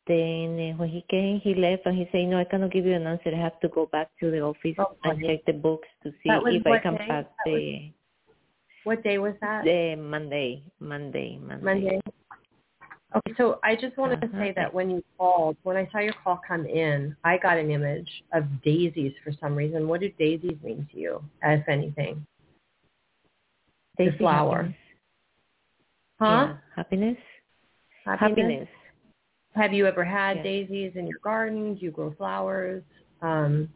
[0.08, 2.94] Then uh, when he came, he left and he said, "No, I cannot give you
[2.96, 3.30] an answer.
[3.34, 6.30] I have to go back to the office Oh, and check the books to see
[6.30, 7.06] if I can day?
[7.08, 7.92] pass That was- the."
[8.84, 9.64] What day was that?
[9.64, 11.66] The Monday, Monday, Monday.
[11.66, 12.02] Monday.
[13.16, 14.40] Okay, so I just wanted to Uh-huh.
[14.40, 17.72] say that when you called, when I saw your call come in, I got an
[17.72, 19.88] image of daisies for some reason.
[19.88, 22.26] What do daisies mean to you, if anything?
[23.98, 24.58] They The flower.
[24.58, 24.78] Happiness.
[26.20, 26.26] Huh?
[26.26, 27.18] Yeah, happiness.
[28.06, 28.70] Happiness.
[29.56, 30.44] Have you ever had Yeah.
[30.44, 31.76] daisies in your garden?
[31.76, 32.84] Do you grow flowers?
[33.22, 33.70] Um,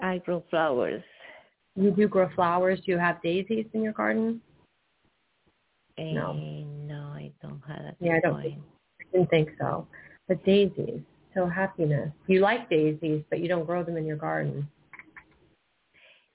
[0.00, 1.02] I grow flowers.
[1.76, 2.80] you do grow flowers.
[2.80, 4.42] Do you have daisies in your garden?
[5.96, 6.32] No.
[6.32, 8.60] Eh, no, I don't have at Yeah, I don't point.
[9.00, 9.86] I didn't think so.
[10.26, 11.02] But daisies,
[11.34, 12.10] so happiness.
[12.26, 14.68] You like daisies, but you don't grow them in your garden.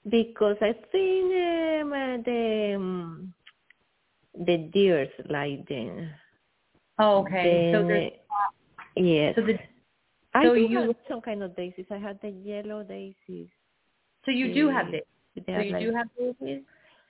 [0.08, 3.34] Because I think um, uh, the um,
[4.46, 6.10] the deers like them.
[6.98, 7.70] Oh, okay.
[7.72, 8.16] so Then, there's uh,
[8.96, 9.34] yes.
[9.36, 9.58] so the
[10.34, 11.86] I so do you- have some kind of daisies.
[11.90, 13.48] I had the yellow daisies.
[14.24, 15.06] so you do have daisies.
[15.46, 16.62] So you like, do have daisies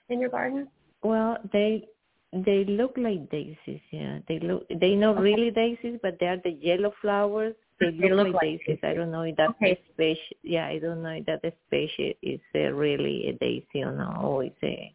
[0.09, 0.67] in your garden?
[1.03, 1.87] Well, they
[2.33, 3.81] they look like daisies.
[3.91, 4.67] Yeah, they look.
[4.69, 5.23] They not Okay.
[5.23, 7.55] really daisies, but they are the yellow flowers.
[7.79, 8.79] They They look, look like, like daisies.
[8.83, 9.79] I don't know if that Okay.
[9.93, 10.37] species.
[10.43, 14.23] Yeah, I don't know if that species is uh, really a daisy or not.
[14.23, 14.93] Or it's a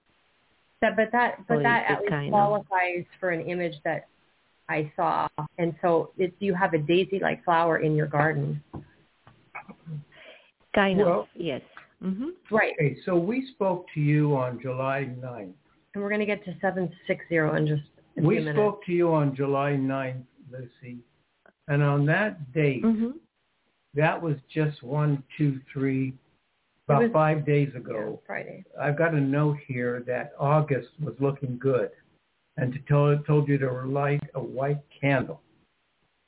[0.80, 4.06] That, but that but Oh, that at least kind of- qualifies for an image that
[4.70, 5.28] I saw.
[5.58, 8.62] And so it, you have a daisy-like flower in your garden.
[10.74, 11.26] kind Well- of.
[11.34, 11.62] Yes.
[12.00, 12.30] Mhm.
[12.50, 12.72] Right.
[12.74, 15.52] Okay, so we spoke to you on July 9th.
[15.92, 17.82] And we're going to get to 760 in just
[18.16, 18.56] a We few minutes.
[18.56, 20.98] spoke to you on July 9th, Lucy.
[21.66, 23.18] And on that date, Mhm.
[23.94, 26.14] that was just one, two, three,
[26.88, 28.22] about was- five days Yeah, ago.
[28.24, 28.64] Friday.
[28.78, 31.90] I've got a note here that August was looking good
[32.56, 35.40] and to tell, told you to light a white candle.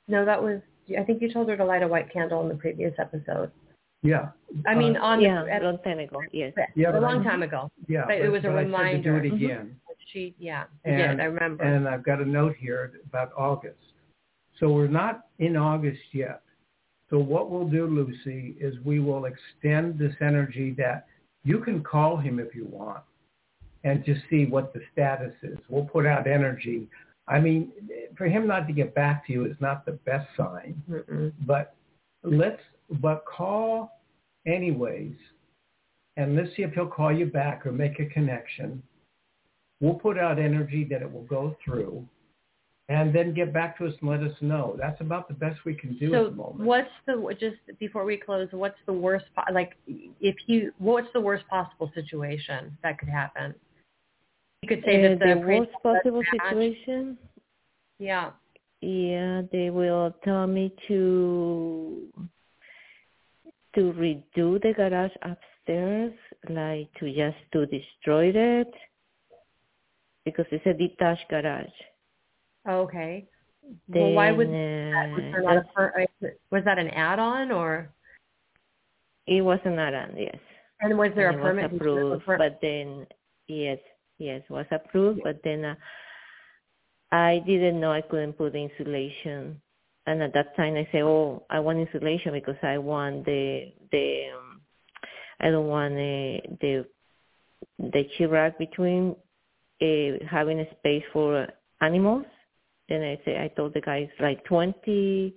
[0.07, 0.59] No, that was,
[0.99, 3.51] I think you told her to light a white candle in the previous episode.
[4.01, 4.29] Yeah.
[4.65, 6.19] I mean, Uh, on Yeah, the, at, long time ago.
[6.33, 6.53] Yes.
[6.75, 7.71] Yeah, a long I- time ago.
[7.87, 9.21] yeah, but it was a I said to reminder.
[9.21, 9.75] do it again.
[10.11, 11.19] She, yeah, you And- did.
[11.21, 11.63] I remember.
[11.63, 13.79] And I've got a note here about August.
[14.59, 16.41] So we're not in August yet.
[17.09, 21.07] So what we'll do, Lucy, is we will extend this energy that
[21.43, 23.03] you can call him if you want
[23.83, 25.57] and just see what the status is.
[25.69, 26.87] We'll put out energy.
[27.27, 27.71] I mean,
[28.17, 31.31] for him not to get back to you is not the best sign, Mm-mm.
[31.45, 31.75] but
[32.23, 32.61] let's,
[33.01, 34.01] but call
[34.45, 35.15] anyways
[36.17, 38.83] and let's see if he'll call you back or make a connection.
[39.79, 42.07] We'll put out energy that it will go through
[42.89, 44.75] and then get back to us and let us know.
[44.77, 46.59] That's about the best we can do so at the moment.
[46.59, 48.47] what's the just before we close?
[48.51, 49.25] What's the worst?
[49.51, 53.55] Like, if you, what's the worst possible situation that could happen?
[54.63, 57.17] You could say that the the, worst possible situation.
[57.99, 58.31] Yeah.
[58.79, 62.07] Yeah, they will tell me to
[63.75, 66.13] to redo the garage upstairs,
[66.49, 68.73] like to just to destroy it
[70.23, 71.65] because it's a detached garage.
[72.65, 73.27] Okay.
[73.89, 76.05] well, why would Then, that, was, uh, there not a per,
[76.51, 77.89] was that an add-on or?
[79.27, 80.37] it was an add-on, yes.
[80.79, 81.73] And was there and a permit?
[81.73, 83.05] approved, but then
[83.47, 83.79] yes,
[84.17, 85.75] yes, was approved, but then uh,
[87.11, 89.61] I didn't know I couldn't put insulation,
[90.05, 94.29] and at that time I said, oh, I want insulation because I want the the
[94.35, 94.61] um,
[95.39, 96.85] I don't want uh, the
[97.79, 99.15] the chirac between
[99.81, 101.47] uh, having a space for
[101.81, 102.25] animals.
[102.89, 105.33] Then I say I told the guys like 20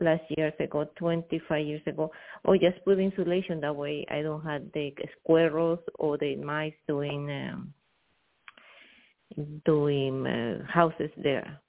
[0.00, 2.10] plus years ago, 25 years ago,
[2.44, 7.30] or just put insulation that way I don't have the squirrels or the mice doing
[7.30, 7.74] um,
[9.64, 11.60] doing uh, houses there.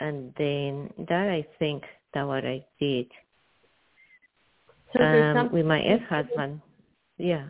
[0.00, 1.82] And then that I think
[2.14, 3.06] that what I did
[4.92, 6.60] So um, some, with my ex-husband.
[7.18, 7.48] Yeah,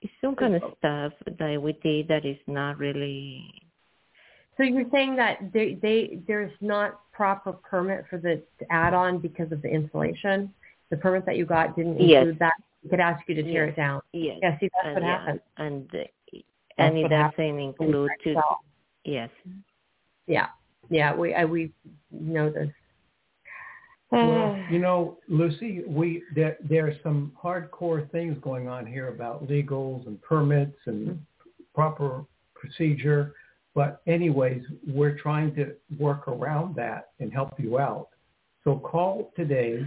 [0.00, 3.42] it's some kind of stuff that we did that is not really.
[4.56, 9.62] so you're saying that they, they there's not proper permit for the add-on because of
[9.62, 10.52] the insulation.
[10.90, 12.20] The permit that you got didn't Yes.
[12.20, 12.54] include that.
[12.84, 13.72] It could ask you to tear Yes.
[13.72, 14.00] it down.
[14.12, 14.38] Yes.
[14.42, 15.40] Yeah, see that's and, what yeah, happens.
[15.56, 15.90] And
[16.78, 18.34] and it what happens doesn't include to
[19.04, 19.30] yes.
[20.26, 20.46] Yeah,
[20.90, 21.72] yeah, we I, we
[22.10, 22.70] know this.
[24.10, 29.46] Well, you know, Lucy, we there there are some hardcore things going on here about
[29.46, 31.20] legals and permits and
[31.74, 33.34] proper procedure.
[33.74, 38.08] But anyways, we're trying to work around that and help you out.
[38.62, 39.84] So call today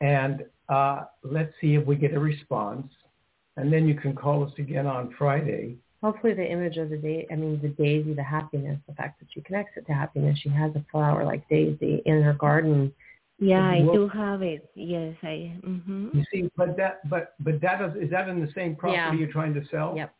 [0.00, 2.86] and uh, let's see if we get a response.
[3.56, 5.76] And then you can call us again on Friday.
[6.02, 9.28] Hopefully the image of the day, I mean the daisy, the happiness, the fact that
[9.32, 10.38] she connects it to happiness.
[10.42, 12.92] She has a flower like daisy in her garden.
[13.38, 14.70] Yeah, I Well- do have it.
[14.74, 15.52] Yes, I.
[15.64, 18.98] hmm You see, but that but but that is is that in the same property
[18.98, 19.12] Yeah.
[19.14, 19.94] you're trying to sell?
[19.96, 20.12] Yep.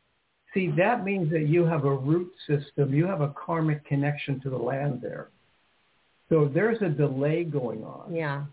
[0.55, 2.95] See, that means that you have a root system.
[2.95, 5.28] You have a karmic connection to the land there.
[6.30, 8.14] So there's a delay going on.
[8.14, 8.45] Yeah,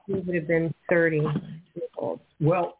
[0.07, 2.19] you would have been 30 years old.
[2.39, 2.77] Well,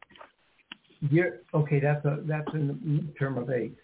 [1.12, 1.80] you're okay.
[1.80, 2.68] That's a that's in
[3.08, 3.76] the term of age.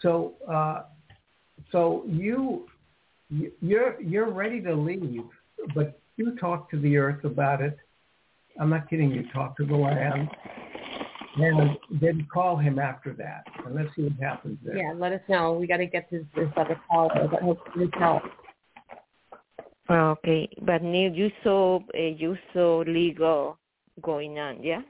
[0.00, 0.82] So uh,
[1.70, 2.66] so you you-
[3.60, 5.24] you're you're ready to leave,
[5.74, 7.78] but you talk to the earth about it.
[8.60, 9.24] I'm not kidding you.
[9.32, 10.28] Talk to the land,
[11.36, 14.76] and then call him after that, and let's see what happens there.
[14.76, 15.54] Yeah, let us know.
[15.54, 18.28] We got to get this, this other caller, but hopefully this helps.
[19.90, 23.58] Okay, but Neil, you saw uh, you saw legal
[24.00, 24.82] going on, yeah?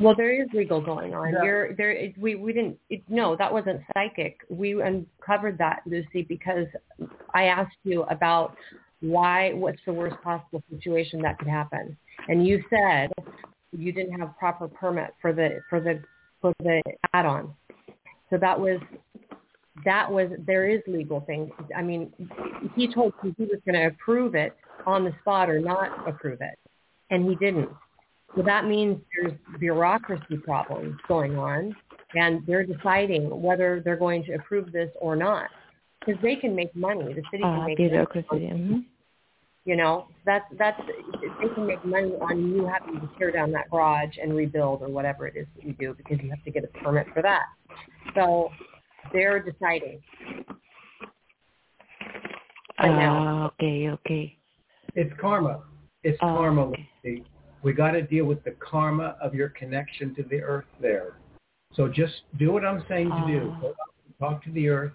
[0.00, 1.32] Well, there is legal going on.
[1.32, 1.42] Yeah.
[1.42, 2.12] You're there.
[2.18, 2.78] We we didn't.
[2.88, 4.38] It, no, that wasn't psychic.
[4.48, 6.66] We uncovered that, Lucy, because
[7.34, 8.56] I asked you about
[9.00, 9.52] why.
[9.52, 11.96] What's the worst possible situation that could happen?
[12.28, 13.10] And you said
[13.72, 16.02] you didn't have proper permit for the for the
[16.40, 16.80] for the
[17.12, 17.52] add-on.
[18.30, 18.80] So that was
[19.84, 21.50] that was there is legal things.
[21.76, 22.12] I mean,
[22.74, 24.54] he told me he was going to approve it
[24.86, 26.58] on the spot or not approve it,
[27.10, 27.68] and he didn't.
[28.36, 31.74] So that means there's bureaucracy problems going on,
[32.14, 35.48] and they're deciding whether they're going to approve this or not.
[36.00, 37.12] Because they can make money.
[37.12, 37.88] The city can Uh, make money.
[37.88, 38.28] bureaucracy.
[38.52, 38.84] mhm.
[39.64, 40.80] You know, that's that's
[41.40, 44.88] they can make money on you having to tear down that garage and rebuild or
[44.88, 47.42] whatever it is that you do because you have to get a permit for that.
[48.14, 48.50] So
[49.12, 50.00] they're deciding.
[52.78, 53.26] Right now.
[53.26, 54.36] Ah, okay, okay.
[54.94, 55.62] It's karma.
[56.02, 56.62] It's Oh, karma.
[56.68, 57.22] okay.
[57.62, 61.14] We got to deal with the karma of your connection to the earth there.
[61.74, 63.54] So just do what I'm saying to do.
[63.62, 63.74] And
[64.18, 64.92] talk to the earth.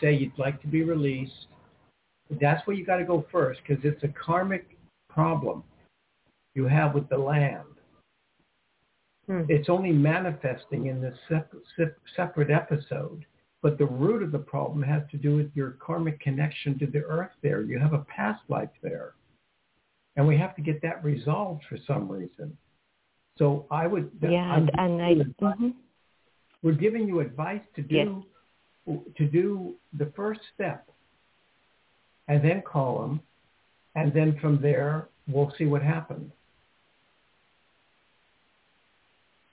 [0.00, 1.46] Say you'd like to be released.
[2.40, 4.76] That's where you got to go first because it's a karmic
[5.08, 5.62] problem
[6.54, 7.64] you have with the land.
[9.26, 9.42] Hmm.
[9.48, 13.24] It's only manifesting in this sep- sep- separate episode.
[13.60, 17.04] But the root of the problem has to do with your karmic connection to the
[17.04, 17.62] earth there.
[17.62, 19.14] You have a past life there.
[20.18, 22.58] And we have to get that resolved for some reason.
[23.38, 25.14] So I would, Yeah, I'm and I.
[25.14, 25.74] giving you advice- mhm.
[26.62, 28.24] we're giving you advice to do
[29.16, 30.90] to do the first step
[32.26, 33.20] and then call them
[33.94, 36.32] and then from there we'll see what happens.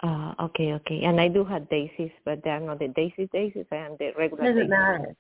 [0.01, 1.03] Uh, okay, okay.
[1.03, 3.65] And I do have daisies, but they are not the daisy daisies.
[3.71, 4.69] I am the regular doesn't daisies.
[4.69, 5.15] matter.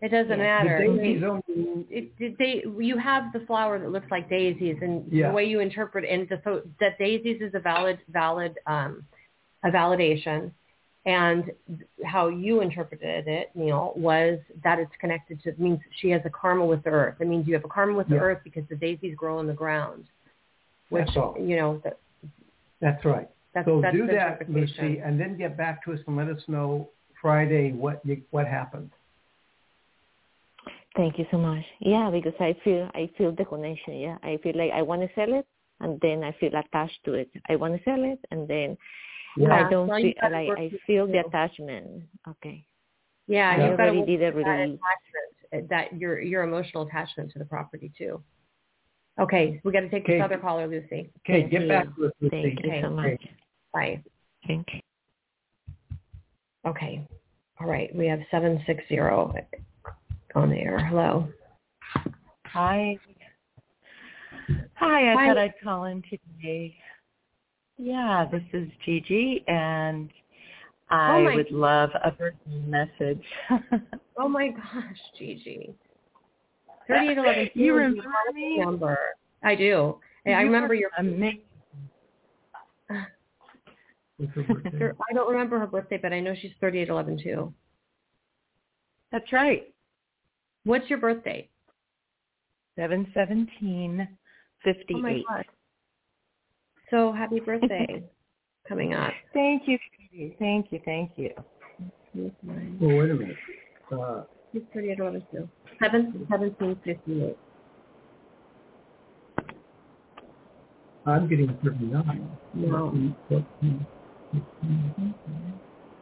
[0.00, 0.62] It doesn't Yeah.
[0.62, 0.78] matter.
[0.78, 5.10] The daisies only it, it, they you have the flower that looks like daisies, and
[5.12, 5.28] Yeah.
[5.28, 9.04] the way you interpret and the pho- that daisies is a valid valid um,
[9.64, 10.52] a validation,
[11.04, 11.50] and
[12.04, 16.30] how you interpreted it, Neil, was that it's connected to it means she has a
[16.30, 17.16] karma with the earth.
[17.20, 19.52] It means you have a karma with the earth because the daisies grow in the
[19.52, 20.04] ground,
[20.90, 21.36] which That's all.
[21.40, 21.98] you know that,
[22.80, 23.28] That's right.
[23.52, 24.48] that's so that's do that.
[24.48, 26.88] Lucy, and then get back to us and let us know
[27.20, 28.90] Friday what you, what happened.
[30.96, 31.64] Thank you so much.
[31.80, 33.94] Yeah, because I feel I feel the connection.
[33.98, 35.46] Yeah, I feel like I want to sell it,
[35.80, 37.30] and then I feel attached to it.
[37.48, 38.76] I want to sell it, and then
[39.36, 39.54] Yeah.
[39.66, 42.02] I don't Well, feel gotta like I feel the attachment.
[42.26, 42.64] Okay.
[43.28, 44.80] Yeah, I you've got to already did a with that release.
[44.80, 48.22] attachment, eh, that your your emotional attachment to the property too.
[49.20, 51.10] Okay, we got to take this other caller, Lucy.
[51.18, 51.68] Okay, Thank get you.
[51.68, 52.30] back to us, Lucy.
[52.42, 52.80] Thank you Okay.
[52.82, 53.20] so much.
[53.72, 54.02] Bye.
[54.46, 54.80] Thank you.
[56.66, 57.06] Okay.
[57.60, 57.94] All right.
[57.94, 59.34] We have seven six zero
[60.34, 60.78] on the air.
[60.78, 61.28] Hello.
[62.46, 62.96] Hi.
[64.74, 65.28] Hi, I Hi.
[65.28, 66.74] thought I'd call in today.
[67.76, 70.10] Yeah, this is Gigi, and
[70.90, 73.24] oh I Oh would love a birthday message.
[74.20, 75.72] Oh my gosh, Gigi.
[76.88, 77.48] Thirty-eight eleven.
[77.54, 78.02] You remember
[78.34, 78.58] me?
[78.58, 78.98] Number.
[79.44, 80.00] I do.
[80.26, 80.90] And I remember your.
[80.98, 81.42] Amazing.
[82.88, 84.90] What's her birthday?
[85.08, 87.54] I don't remember her birthday, but I know she's thirty-eight eleven too.
[89.12, 89.72] That's right.
[90.68, 91.48] What's your birthday?
[92.76, 94.06] Seven seventeen
[94.62, 95.24] fifty Oh my eight.
[95.26, 95.44] god.
[96.90, 98.02] So happy birthday
[98.68, 99.14] coming up.
[99.32, 99.78] Thank you,
[100.12, 100.36] Katie.
[100.38, 100.78] Thank you.
[100.84, 101.30] Thank you.
[102.14, 103.36] Well, wait a minute.
[103.90, 105.48] Uh, She's thirty-eight eleven too.
[105.82, 107.38] Seven seventeen fifty-eight.
[111.06, 112.28] I'm getting 39.
[112.52, 112.90] No.
[113.30, 113.86] 14,
[114.20, 115.14] 15,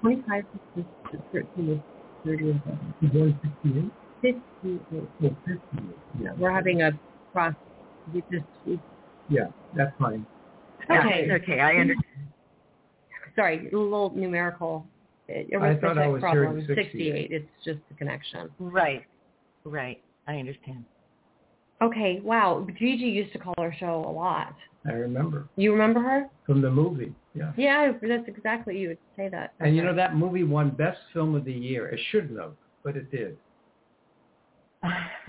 [0.01, 0.45] Twenty-five
[0.75, 0.85] to
[1.33, 1.81] thirteen is
[2.25, 2.61] thirty
[4.35, 5.07] and seven.
[5.21, 5.53] You're born 68?
[5.53, 5.53] Fifty-eight.
[5.53, 5.97] Oh, 58.
[6.23, 6.93] Yeah, We're having a
[7.33, 7.55] cross.
[8.15, 8.81] We just we,
[9.29, 9.47] yeah,
[9.77, 10.25] that's fine.
[10.91, 11.29] Okay.
[11.33, 11.61] Okay.
[11.61, 12.05] I understand.
[13.35, 14.87] sorry, a little numerical.
[15.29, 16.61] It, I thought I arithmetic was problem.
[16.61, 16.85] hearing 68.
[16.85, 17.33] Sixty-eight.
[17.33, 18.49] It's just the connection.
[18.61, 19.05] Right.
[19.65, 20.01] Right.
[20.29, 20.85] I understand.
[21.83, 22.21] Okay.
[22.23, 22.67] Wow.
[22.79, 24.55] Gigi used to call our show a lot.
[24.87, 26.29] I remember You remember her?
[26.47, 27.13] from the movie.
[27.35, 27.53] Yeah.
[27.57, 29.53] Yeah, that's exactly you would say that.
[29.59, 31.89] And you know that movie won Best Film of the Year.
[31.89, 32.53] It shouldn't have,
[32.85, 33.37] but it did.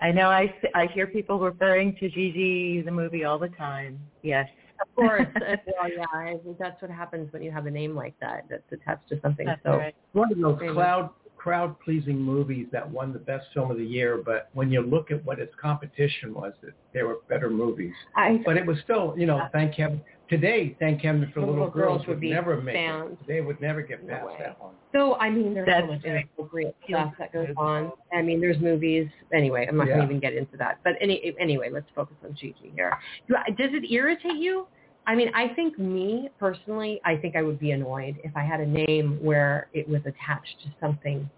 [0.00, 3.98] I know I, I hear people referring to Gigi the movie all the time.
[4.22, 4.46] Yes.
[4.80, 5.26] Of course.
[5.34, 9.08] well, yeah, I, that's what happens when you have a name like that that's attached
[9.08, 9.46] to something.
[9.46, 9.94] That's so right.
[10.12, 11.10] One of those cloud
[11.46, 15.12] crowd pleasing movies that won the Best Film of the Year, but when you look
[15.12, 17.92] at what its competition was, it, there were better movies.
[18.16, 20.00] I But it was still, you know, thank heaven.
[20.28, 23.12] Today, thank heaven for Little little, girls girls would would be never make banned.
[23.12, 23.18] it.
[23.28, 24.34] They would never get past way.
[24.40, 24.74] that one.
[24.92, 26.10] So I mean, there's That's so much right.
[26.16, 27.92] inappropriate stuff that goes on.
[28.12, 29.06] I mean, there's movies.
[29.32, 30.80] Anyway, I'm not going to even get into that.
[30.82, 32.92] But any anyway, let's focus on Gigi here.
[33.28, 34.66] Does it irritate you?
[35.06, 38.60] I mean, I think me personally, I think I would be annoyed if I had
[38.60, 41.28] a name where it was attached to something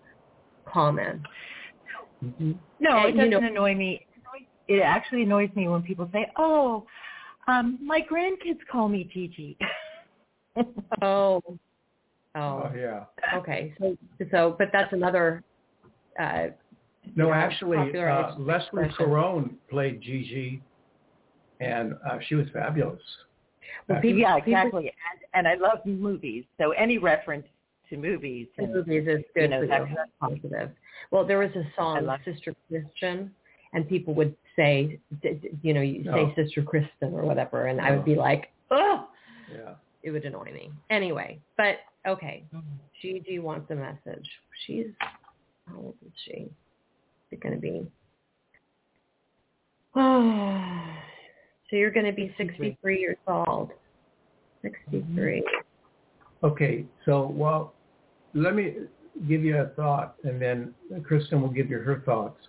[0.64, 1.22] common.
[2.24, 2.52] Mm-hmm.
[2.80, 4.06] No, And, it doesn't know- annoy me.
[4.68, 6.86] It actually annoys me when people say, "Oh,
[7.46, 9.56] um, my grandkids call me Gigi."
[11.02, 11.58] Oh, oh,
[12.34, 13.04] Oh, yeah.
[13.36, 13.72] okay.
[13.80, 13.96] So,
[14.32, 15.44] so, but that's another.
[16.20, 16.48] Uh,
[17.14, 18.94] No, Yeah, actually, uh, Leslie expression.
[18.98, 20.60] Caron played Gigi,
[21.60, 23.00] and uh, she was fabulous.
[23.88, 24.86] Well, Uh, people- yeah, people- exactly.
[25.34, 27.46] And, and I love movies, so any reference
[27.90, 29.96] to movies and movies is good you know, for you.
[30.20, 30.70] Positive.
[31.10, 33.34] Well, there was a song, Sister Christian,
[33.72, 34.98] and people would say,
[35.62, 36.32] you know, you say Oh.
[36.34, 38.02] Sister Kristin or whatever, and I would Oh.
[38.02, 39.08] be like, oh,
[39.50, 39.74] Yeah.
[40.02, 40.70] it would annoy me.
[40.90, 42.44] Anyway, but okay,
[43.00, 44.28] Gigi wants a message.
[44.66, 44.90] She's
[45.66, 46.32] how old is she?
[46.32, 46.50] Is
[47.32, 47.86] it going to be?
[51.70, 53.70] So you're going to be 63 years old.
[54.62, 55.44] 63.
[56.42, 57.74] Okay, so well,
[58.34, 58.74] let me
[59.28, 62.40] give you a thought, and then Kristin will give you her thoughts.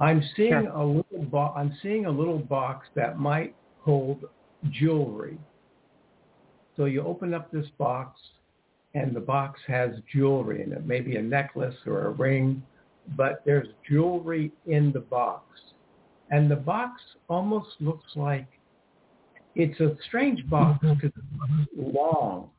[0.00, 0.68] I'm seeing Sure.
[0.68, 4.24] a little bo- I'm seeing a little box that might hold
[4.70, 5.38] jewelry.
[6.76, 8.20] So you open up this box,
[8.94, 12.62] and the box has jewelry in it, maybe a necklace or a ring,
[13.16, 15.44] but there's jewelry in the box,
[16.32, 18.46] and the box almost looks like
[19.54, 22.50] it's a strange box because it's long.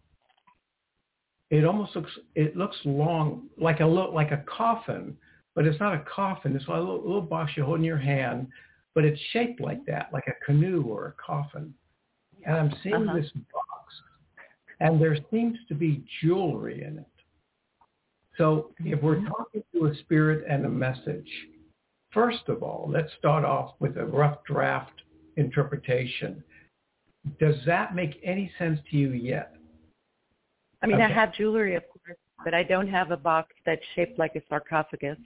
[1.50, 5.18] It almost looks it looks long like a little like a coffin
[5.56, 6.56] but it's not a coffin.
[6.56, 8.48] It's like a little, little box you hold in your hand
[8.96, 11.74] but it's shaped like that like a canoe or a coffin.
[12.46, 13.20] And i'm seeing Uh-huh.
[13.20, 13.94] this box
[14.80, 17.06] and there seems to be jewelry in it.
[18.38, 21.30] So if we're talking to a spirit and a message
[22.14, 25.02] first of all let's start off with a rough draft
[25.38, 26.44] interpretation
[27.40, 29.56] does that make any sense to you yet
[30.84, 34.20] I mean, I have jewelry, of course, but I don't have a box that's shaped
[34.20, 35.18] like a sarcophagus.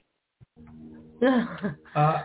[1.96, 2.22] Uh,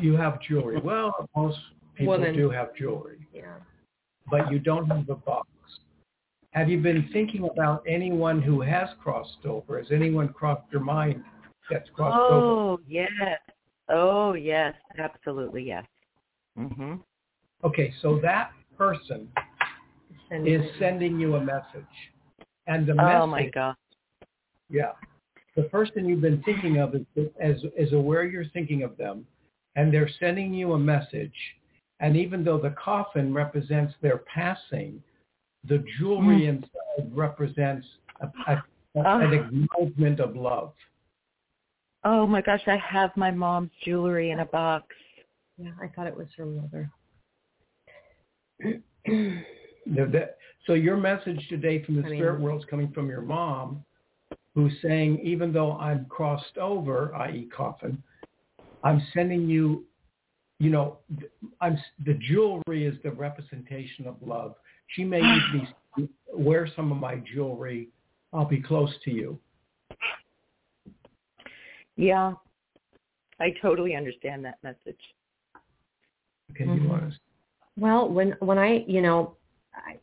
[0.00, 0.78] you have jewelry.
[0.80, 1.58] Well, most
[1.96, 2.36] people Women.
[2.36, 3.54] do have jewelry, yeah.
[4.30, 5.48] but you don't have a box.
[6.52, 9.76] Have you been thinking about anyone who has crossed over?
[9.76, 11.24] Has anyone crossed your mind
[11.68, 12.46] that's crossed over?
[12.46, 13.10] Oh, yes.
[13.88, 14.74] Oh, yes.
[14.98, 15.84] Absolutely, yes.
[16.56, 16.94] hmm
[17.64, 19.28] Okay, so that person
[20.28, 20.70] Send is it.
[20.78, 21.84] sending you a message.
[22.66, 23.74] And the message, Oh, my God.
[24.70, 24.92] yeah,
[25.56, 29.26] the person you've been thinking of is, is, is aware you're thinking of them,
[29.74, 31.32] and they're sending you a message.
[32.00, 35.02] And even though the coffin represents their passing,
[35.68, 37.86] the jewelry inside represents
[38.20, 38.64] a, a, a-
[39.04, 39.20] Ah.
[39.20, 40.72] an acknowledgement of love.
[42.04, 42.62] Oh, my gosh.
[42.66, 44.86] I have my mom's jewelry in a box.
[45.56, 46.90] Yeah, I thought it was her mother.
[49.86, 50.36] The- that-
[50.66, 53.84] so your message today from the I mean- spirit world is coming from your mom,
[54.54, 57.48] who's saying, even though I'm crossed over, i.e.
[57.54, 58.02] coffin,
[58.84, 59.86] I'm sending you,
[60.58, 60.98] you know,
[61.62, 64.56] I'm the jewelry is the representation of love.
[64.88, 67.88] She may even be wear some of my jewelry.
[68.34, 69.38] I'll be close to you.
[71.98, 72.34] Yeah.
[73.40, 75.00] I totally understand that message.
[76.52, 76.82] Okay, Mhm.
[76.82, 77.18] you want to?
[77.76, 79.36] Well, when when I, you know,
[79.74, 79.98] I,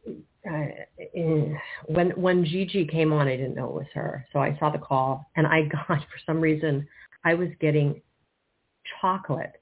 [0.47, 4.25] uh, eh, when when Gigi came on, I didn't know it was her.
[4.31, 6.87] So I saw the call, and I got for some reason
[7.23, 8.01] I was getting
[9.01, 9.61] chocolate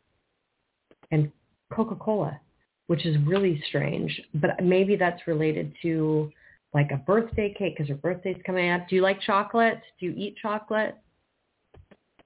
[1.11, 1.31] and
[1.71, 2.39] Coca Cola,
[2.87, 4.21] which is really strange.
[4.35, 6.31] But maybe that's related to
[6.73, 8.87] like a birthday cake because her birthday's coming up.
[8.89, 9.81] Do you like chocolate?
[9.99, 10.97] Do you eat chocolate?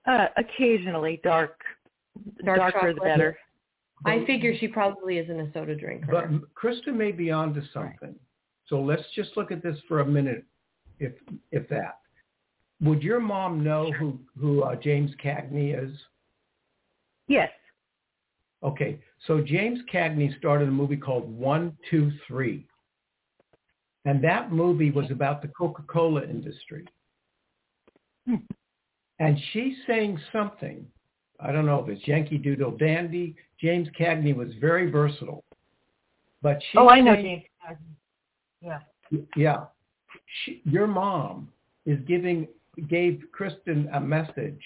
[0.08, 1.60] Uh, occasionally dark.
[2.46, 3.38] Dark darker the better.
[4.06, 6.08] I figure she probably isn't a soda drinker.
[6.12, 8.16] But Kristin may be onto something.
[8.68, 10.46] So let's just look at this for a minute,
[11.00, 11.14] if
[11.52, 12.00] if that.
[12.82, 15.96] Would your mom know who who uh, James Cagney is?
[17.28, 17.50] Yes.
[18.64, 22.68] Okay, so James Cagney started a movie called One Two Three,
[24.06, 26.86] and that movie was about the Coca-Cola industry.
[29.20, 30.86] And she's saying something.
[31.40, 33.36] I don't know if it's Yankee Doodle Dandy.
[33.60, 35.44] James Cagney was very versatile,
[36.42, 37.44] but she Oh, I know James.
[38.62, 38.80] Yeah.
[39.36, 39.64] yeah.
[40.44, 41.50] She, your mom
[41.86, 42.48] is giving
[42.90, 44.62] gave Kristin a message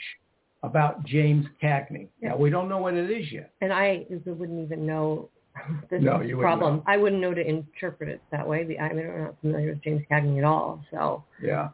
[0.64, 2.08] about James Cagney.
[2.22, 3.52] Now we don't know what it is yet.
[3.62, 5.30] and I wouldn't even know
[5.89, 6.76] this No, you the wouldn't problem.
[6.78, 6.84] know.
[6.88, 8.62] I wouldn't know to interpret it that way.
[8.80, 10.84] I mean, I'm not familiar with James Cagney at all.
[10.91, 11.70] So Yeah.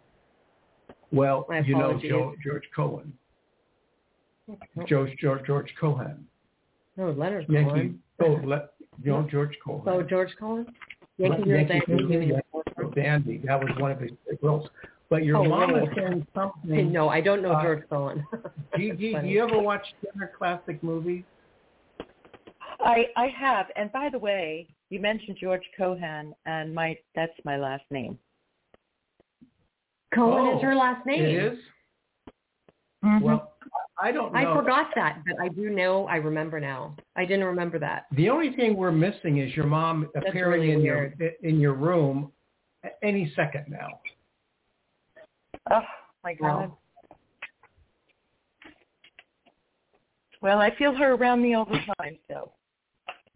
[1.11, 1.99] Well, you know.
[2.01, 3.13] Joe, George Cohen,
[4.87, 6.25] George George George Cohen,
[6.97, 7.95] no, Leonard Yankee.
[8.19, 8.41] Cohen.
[8.43, 8.69] Oh, le,
[9.03, 9.83] you know George Cohen.
[9.87, 10.65] Oh, George Cohen.
[11.17, 12.33] Yankee, Yankee Yankee Dandy.
[12.77, 13.41] Doodle Dandy.
[13.45, 14.69] That was one of his roles.
[15.09, 16.91] But your Oh, mom is saying something.
[16.91, 18.25] No, I don't know Uh, George Cohen.
[18.75, 21.23] Gigi, do you ever watch Turner classic movies?
[22.79, 23.67] I I have.
[23.75, 28.19] And by the way, you mentioned George Cohen, and my that's my last name.
[30.13, 31.23] Cohen Oh, is her last name.
[31.23, 31.59] It is.
[33.03, 33.19] Mm-hmm.
[33.23, 33.53] Well,
[34.01, 34.39] I don't know.
[34.39, 36.07] I forgot that, but I do know.
[36.07, 36.95] I remember now.
[37.15, 38.05] I didn't remember that.
[38.15, 41.19] The only thing we're missing is your mom That's appearing really in weird.
[41.19, 42.31] your in your room
[43.03, 43.87] any second now.
[45.71, 45.81] Oh
[46.23, 46.71] my God.
[50.41, 52.17] Well, I feel her around me all the time.
[52.29, 52.51] So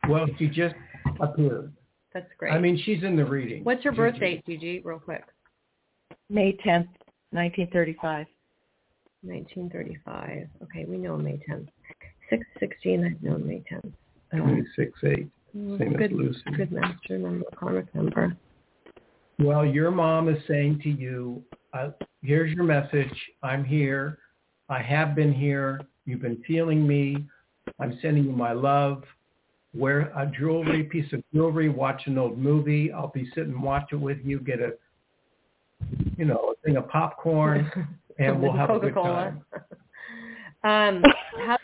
[0.07, 0.75] Well, she just
[1.19, 1.73] appeared.
[2.13, 2.53] That's great.
[2.53, 3.63] I mean, she's in the reading.
[3.63, 4.01] what's your Gigi.
[4.11, 4.81] birth date, Gigi?
[4.83, 5.23] Real quick.
[6.31, 6.87] May tenth,
[7.33, 8.25] nineteen thirty-five.
[9.23, 10.47] 1935.
[10.63, 11.67] Okay, we know May 10th.
[12.31, 13.91] 616, I've known May 10th.
[14.33, 15.27] Um, Twenty-six eight.
[15.53, 16.41] Same good, as Lucy.
[16.55, 18.35] good master number, karmic number.
[19.37, 21.89] Well, your mom is saying to you, uh,
[22.23, 23.13] here's your message.
[23.43, 24.17] I'm here.
[24.69, 25.81] I have been here.
[26.05, 27.17] You've been feeling me.
[27.79, 29.03] I'm sending you my love.
[29.75, 32.91] Wear a jewelry, piece of jewelry, watch an old movie.
[32.91, 34.39] I'll be sitting and watch it with you.
[34.39, 34.71] Get a,
[36.21, 37.69] you know, a thing of popcorn,
[38.19, 39.43] and we'll have a good time.
[40.63, 41.03] um,
[41.47, 41.59] how's,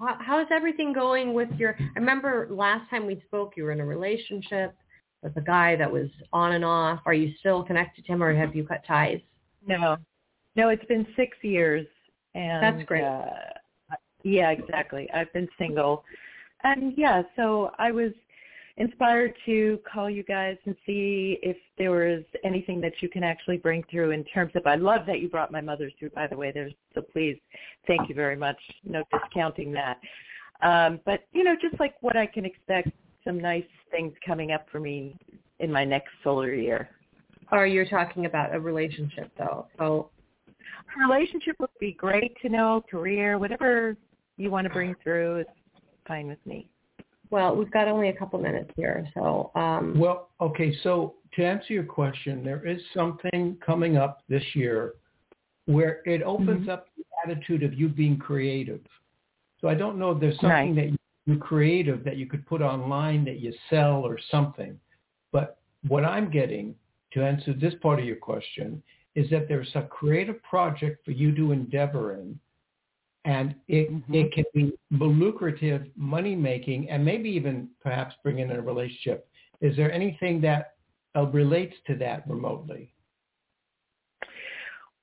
[0.00, 1.76] how, how's everything going with your?
[1.78, 4.74] I remember last time we spoke, you were in a relationship
[5.22, 7.00] with a guy that was on and off.
[7.04, 9.20] Are you still connected to him, or have you cut ties?
[9.66, 9.98] No,
[10.56, 11.86] no, it's been six years,
[12.34, 13.04] and That's great.
[13.04, 13.26] Uh,
[14.22, 15.06] yeah, exactly.
[15.12, 16.02] I've been single,
[16.64, 18.12] and yeah, so I was
[18.78, 23.58] inspired to call you guys and see if there was anything that you can actually
[23.58, 24.66] bring through in terms of.
[24.66, 26.10] I love that you brought my mother through.
[26.10, 27.38] By the way, there's so please,
[27.86, 28.58] thank you very much.
[28.84, 29.98] No discounting that,
[30.62, 32.88] um, but you know, just like what I can expect,
[33.24, 35.16] some nice things coming up for me
[35.60, 36.88] in my next solar year.
[37.50, 39.66] Or you're talking about a relationship, though.
[39.78, 40.10] So
[40.98, 43.96] relationship would be great to know, career, whatever
[44.36, 45.46] you want to bring through is
[46.06, 46.68] fine with me.
[47.30, 51.72] Well, we've got only a couple minutes here, so um, Well, okay, so to answer
[51.72, 54.94] your question, there is something coming up this year
[55.66, 56.70] where it opens Mm-hmm.
[56.70, 58.80] up the attitude of you being creative.
[59.60, 63.24] So I don't know if there's something that you're creative that you could put online
[63.26, 64.78] that you sell or something.
[65.32, 66.74] But what I'm getting
[67.12, 68.82] to answer this part of your question
[69.14, 72.38] is that there's a creative project for you to endeavor in
[73.28, 74.14] and it Mhm.
[74.14, 79.28] it can be lucrative, money making, and maybe even perhaps bring in a relationship.
[79.60, 80.76] Is there anything that
[81.14, 82.94] uh, relates to that remotely?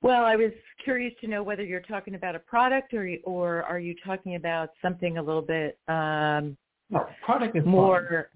[0.02, 0.52] Well, I was
[0.84, 4.70] curious to know whether you're talking about a product or or are you talking about
[4.82, 6.58] something a little bit um,
[6.90, 8.30] No, product is more.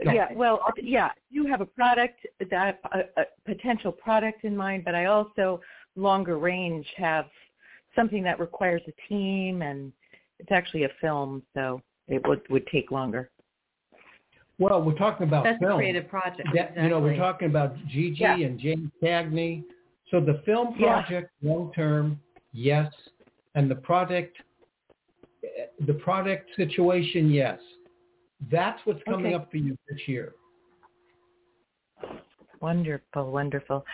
[0.00, 0.12] Yeah.
[0.12, 4.94] Yeah, well, yeah, you have a product that a, a potential product in mind, but
[4.94, 5.60] I also
[5.96, 7.26] longer range have
[7.98, 9.92] something that requires a team, and
[10.38, 13.30] it's actually a film, so it would would take longer.
[14.58, 16.48] Well, we're talking about that's a creative project.
[16.54, 18.34] That, You know, we're talking about Gigi Yeah.
[18.36, 19.64] and James Cagney.
[20.10, 21.02] So the film Yeah.
[21.02, 22.20] project, long term,
[22.52, 22.92] yes,
[23.54, 24.36] and the product,
[25.80, 27.60] the product situation, yes.
[28.50, 29.34] That's what's coming Okay.
[29.34, 30.34] up for you this year.
[32.60, 33.84] Wonderful, wonderful.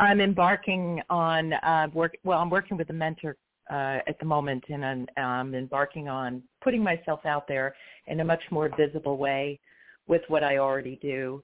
[0.00, 2.16] I'm embarking on uh, work.
[2.24, 3.36] Well, I'm working with a mentor
[3.70, 7.74] uh, at the moment, and I'm um, embarking on putting myself out there
[8.06, 9.60] in a much more visible way
[10.06, 11.42] with what I already do,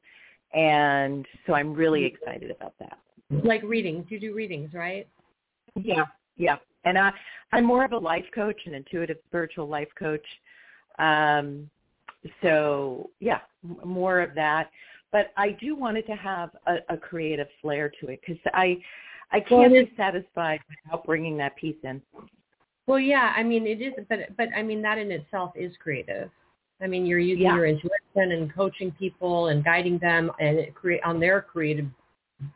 [0.55, 2.99] and so I'm really excited about that.
[3.45, 4.07] like readings.
[4.09, 5.07] You do readings, right?
[5.75, 6.05] Yeah,
[6.37, 6.57] yeah.
[6.85, 7.11] And I,
[7.53, 10.25] I'm more of a life coach, an intuitive spiritual life coach.
[10.99, 11.69] Um,
[12.43, 13.41] so yeah,
[13.85, 14.71] more of that.
[15.13, 18.79] But I do want it to have a, a creative flair to it because I,
[19.35, 22.01] I can't it be satisfied without bringing that piece in.
[22.87, 23.33] Well, yeah.
[23.37, 26.31] I mean, it is, but but I mean that in itself is creative.
[26.81, 27.57] I mean, you're using Yeah.
[27.57, 31.87] your intuition and coaching people and guiding them and it create on their creative,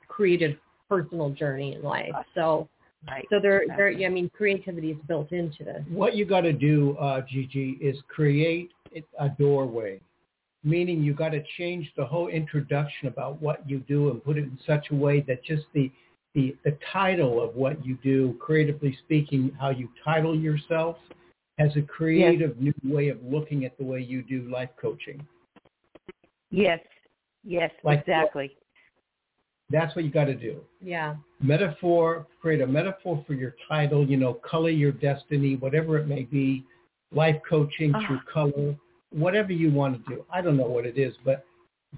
[0.07, 0.57] creative
[0.89, 2.15] personal journey in life.
[2.35, 2.69] So
[3.09, 3.27] Right.
[3.31, 3.89] so there there.
[3.89, 4.07] Exactly.
[4.07, 5.85] I mean, creativity is built into this.
[5.89, 8.73] What you got to do, uh, Gigi, is create
[9.19, 10.01] a doorway,
[10.65, 14.45] meaning you got to change the whole introduction about what you do and put it
[14.45, 15.91] in such a way that just the
[16.35, 20.97] the the title of what you do, creatively speaking, how you title yourself,
[21.59, 25.21] has a creative new way of looking at the way you do life coaching.
[26.51, 26.81] Yes.
[27.45, 27.71] Yes.
[27.83, 28.53] Like- exactly.
[29.71, 30.63] That's what you got to do.
[30.81, 31.17] Yeah.
[31.41, 36.23] metaphor, create a metaphor for your title, you know, color your destiny, whatever it may
[36.23, 36.65] be,
[37.13, 38.07] life coaching Ah.
[38.07, 38.75] through color,
[39.11, 40.25] whatever you want to do.
[40.33, 41.45] I don't know what it is, but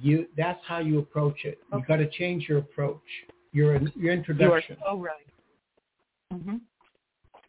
[0.01, 1.59] you that's how you approach it.
[1.73, 1.87] You Okay.
[1.87, 3.09] got to change your approach,
[3.53, 4.77] your your You are introduction.
[4.85, 5.27] so right.
[6.33, 6.57] hmm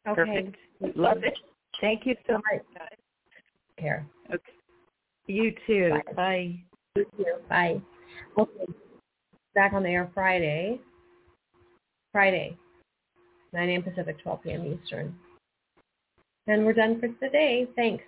[0.07, 0.15] Okay.
[0.15, 0.97] Perfect.
[0.97, 1.37] Love it.
[1.79, 2.63] Thank you so much.
[2.73, 2.97] guys.
[3.77, 4.07] Care.
[4.33, 4.51] Okay.
[5.27, 5.99] You too.
[6.07, 6.13] Bye.
[6.13, 6.63] Bye.
[6.95, 7.35] Thank you.
[7.47, 7.81] Bye.
[8.37, 8.65] Okay.
[9.53, 10.79] Back on the air Friday.
[12.11, 12.57] Friday,
[13.53, 13.83] 9 a.m.
[13.83, 14.65] Pacific, 12 p.m.
[14.65, 15.15] Eastern.
[16.47, 17.67] And we're done for today.
[17.75, 18.03] Thanks.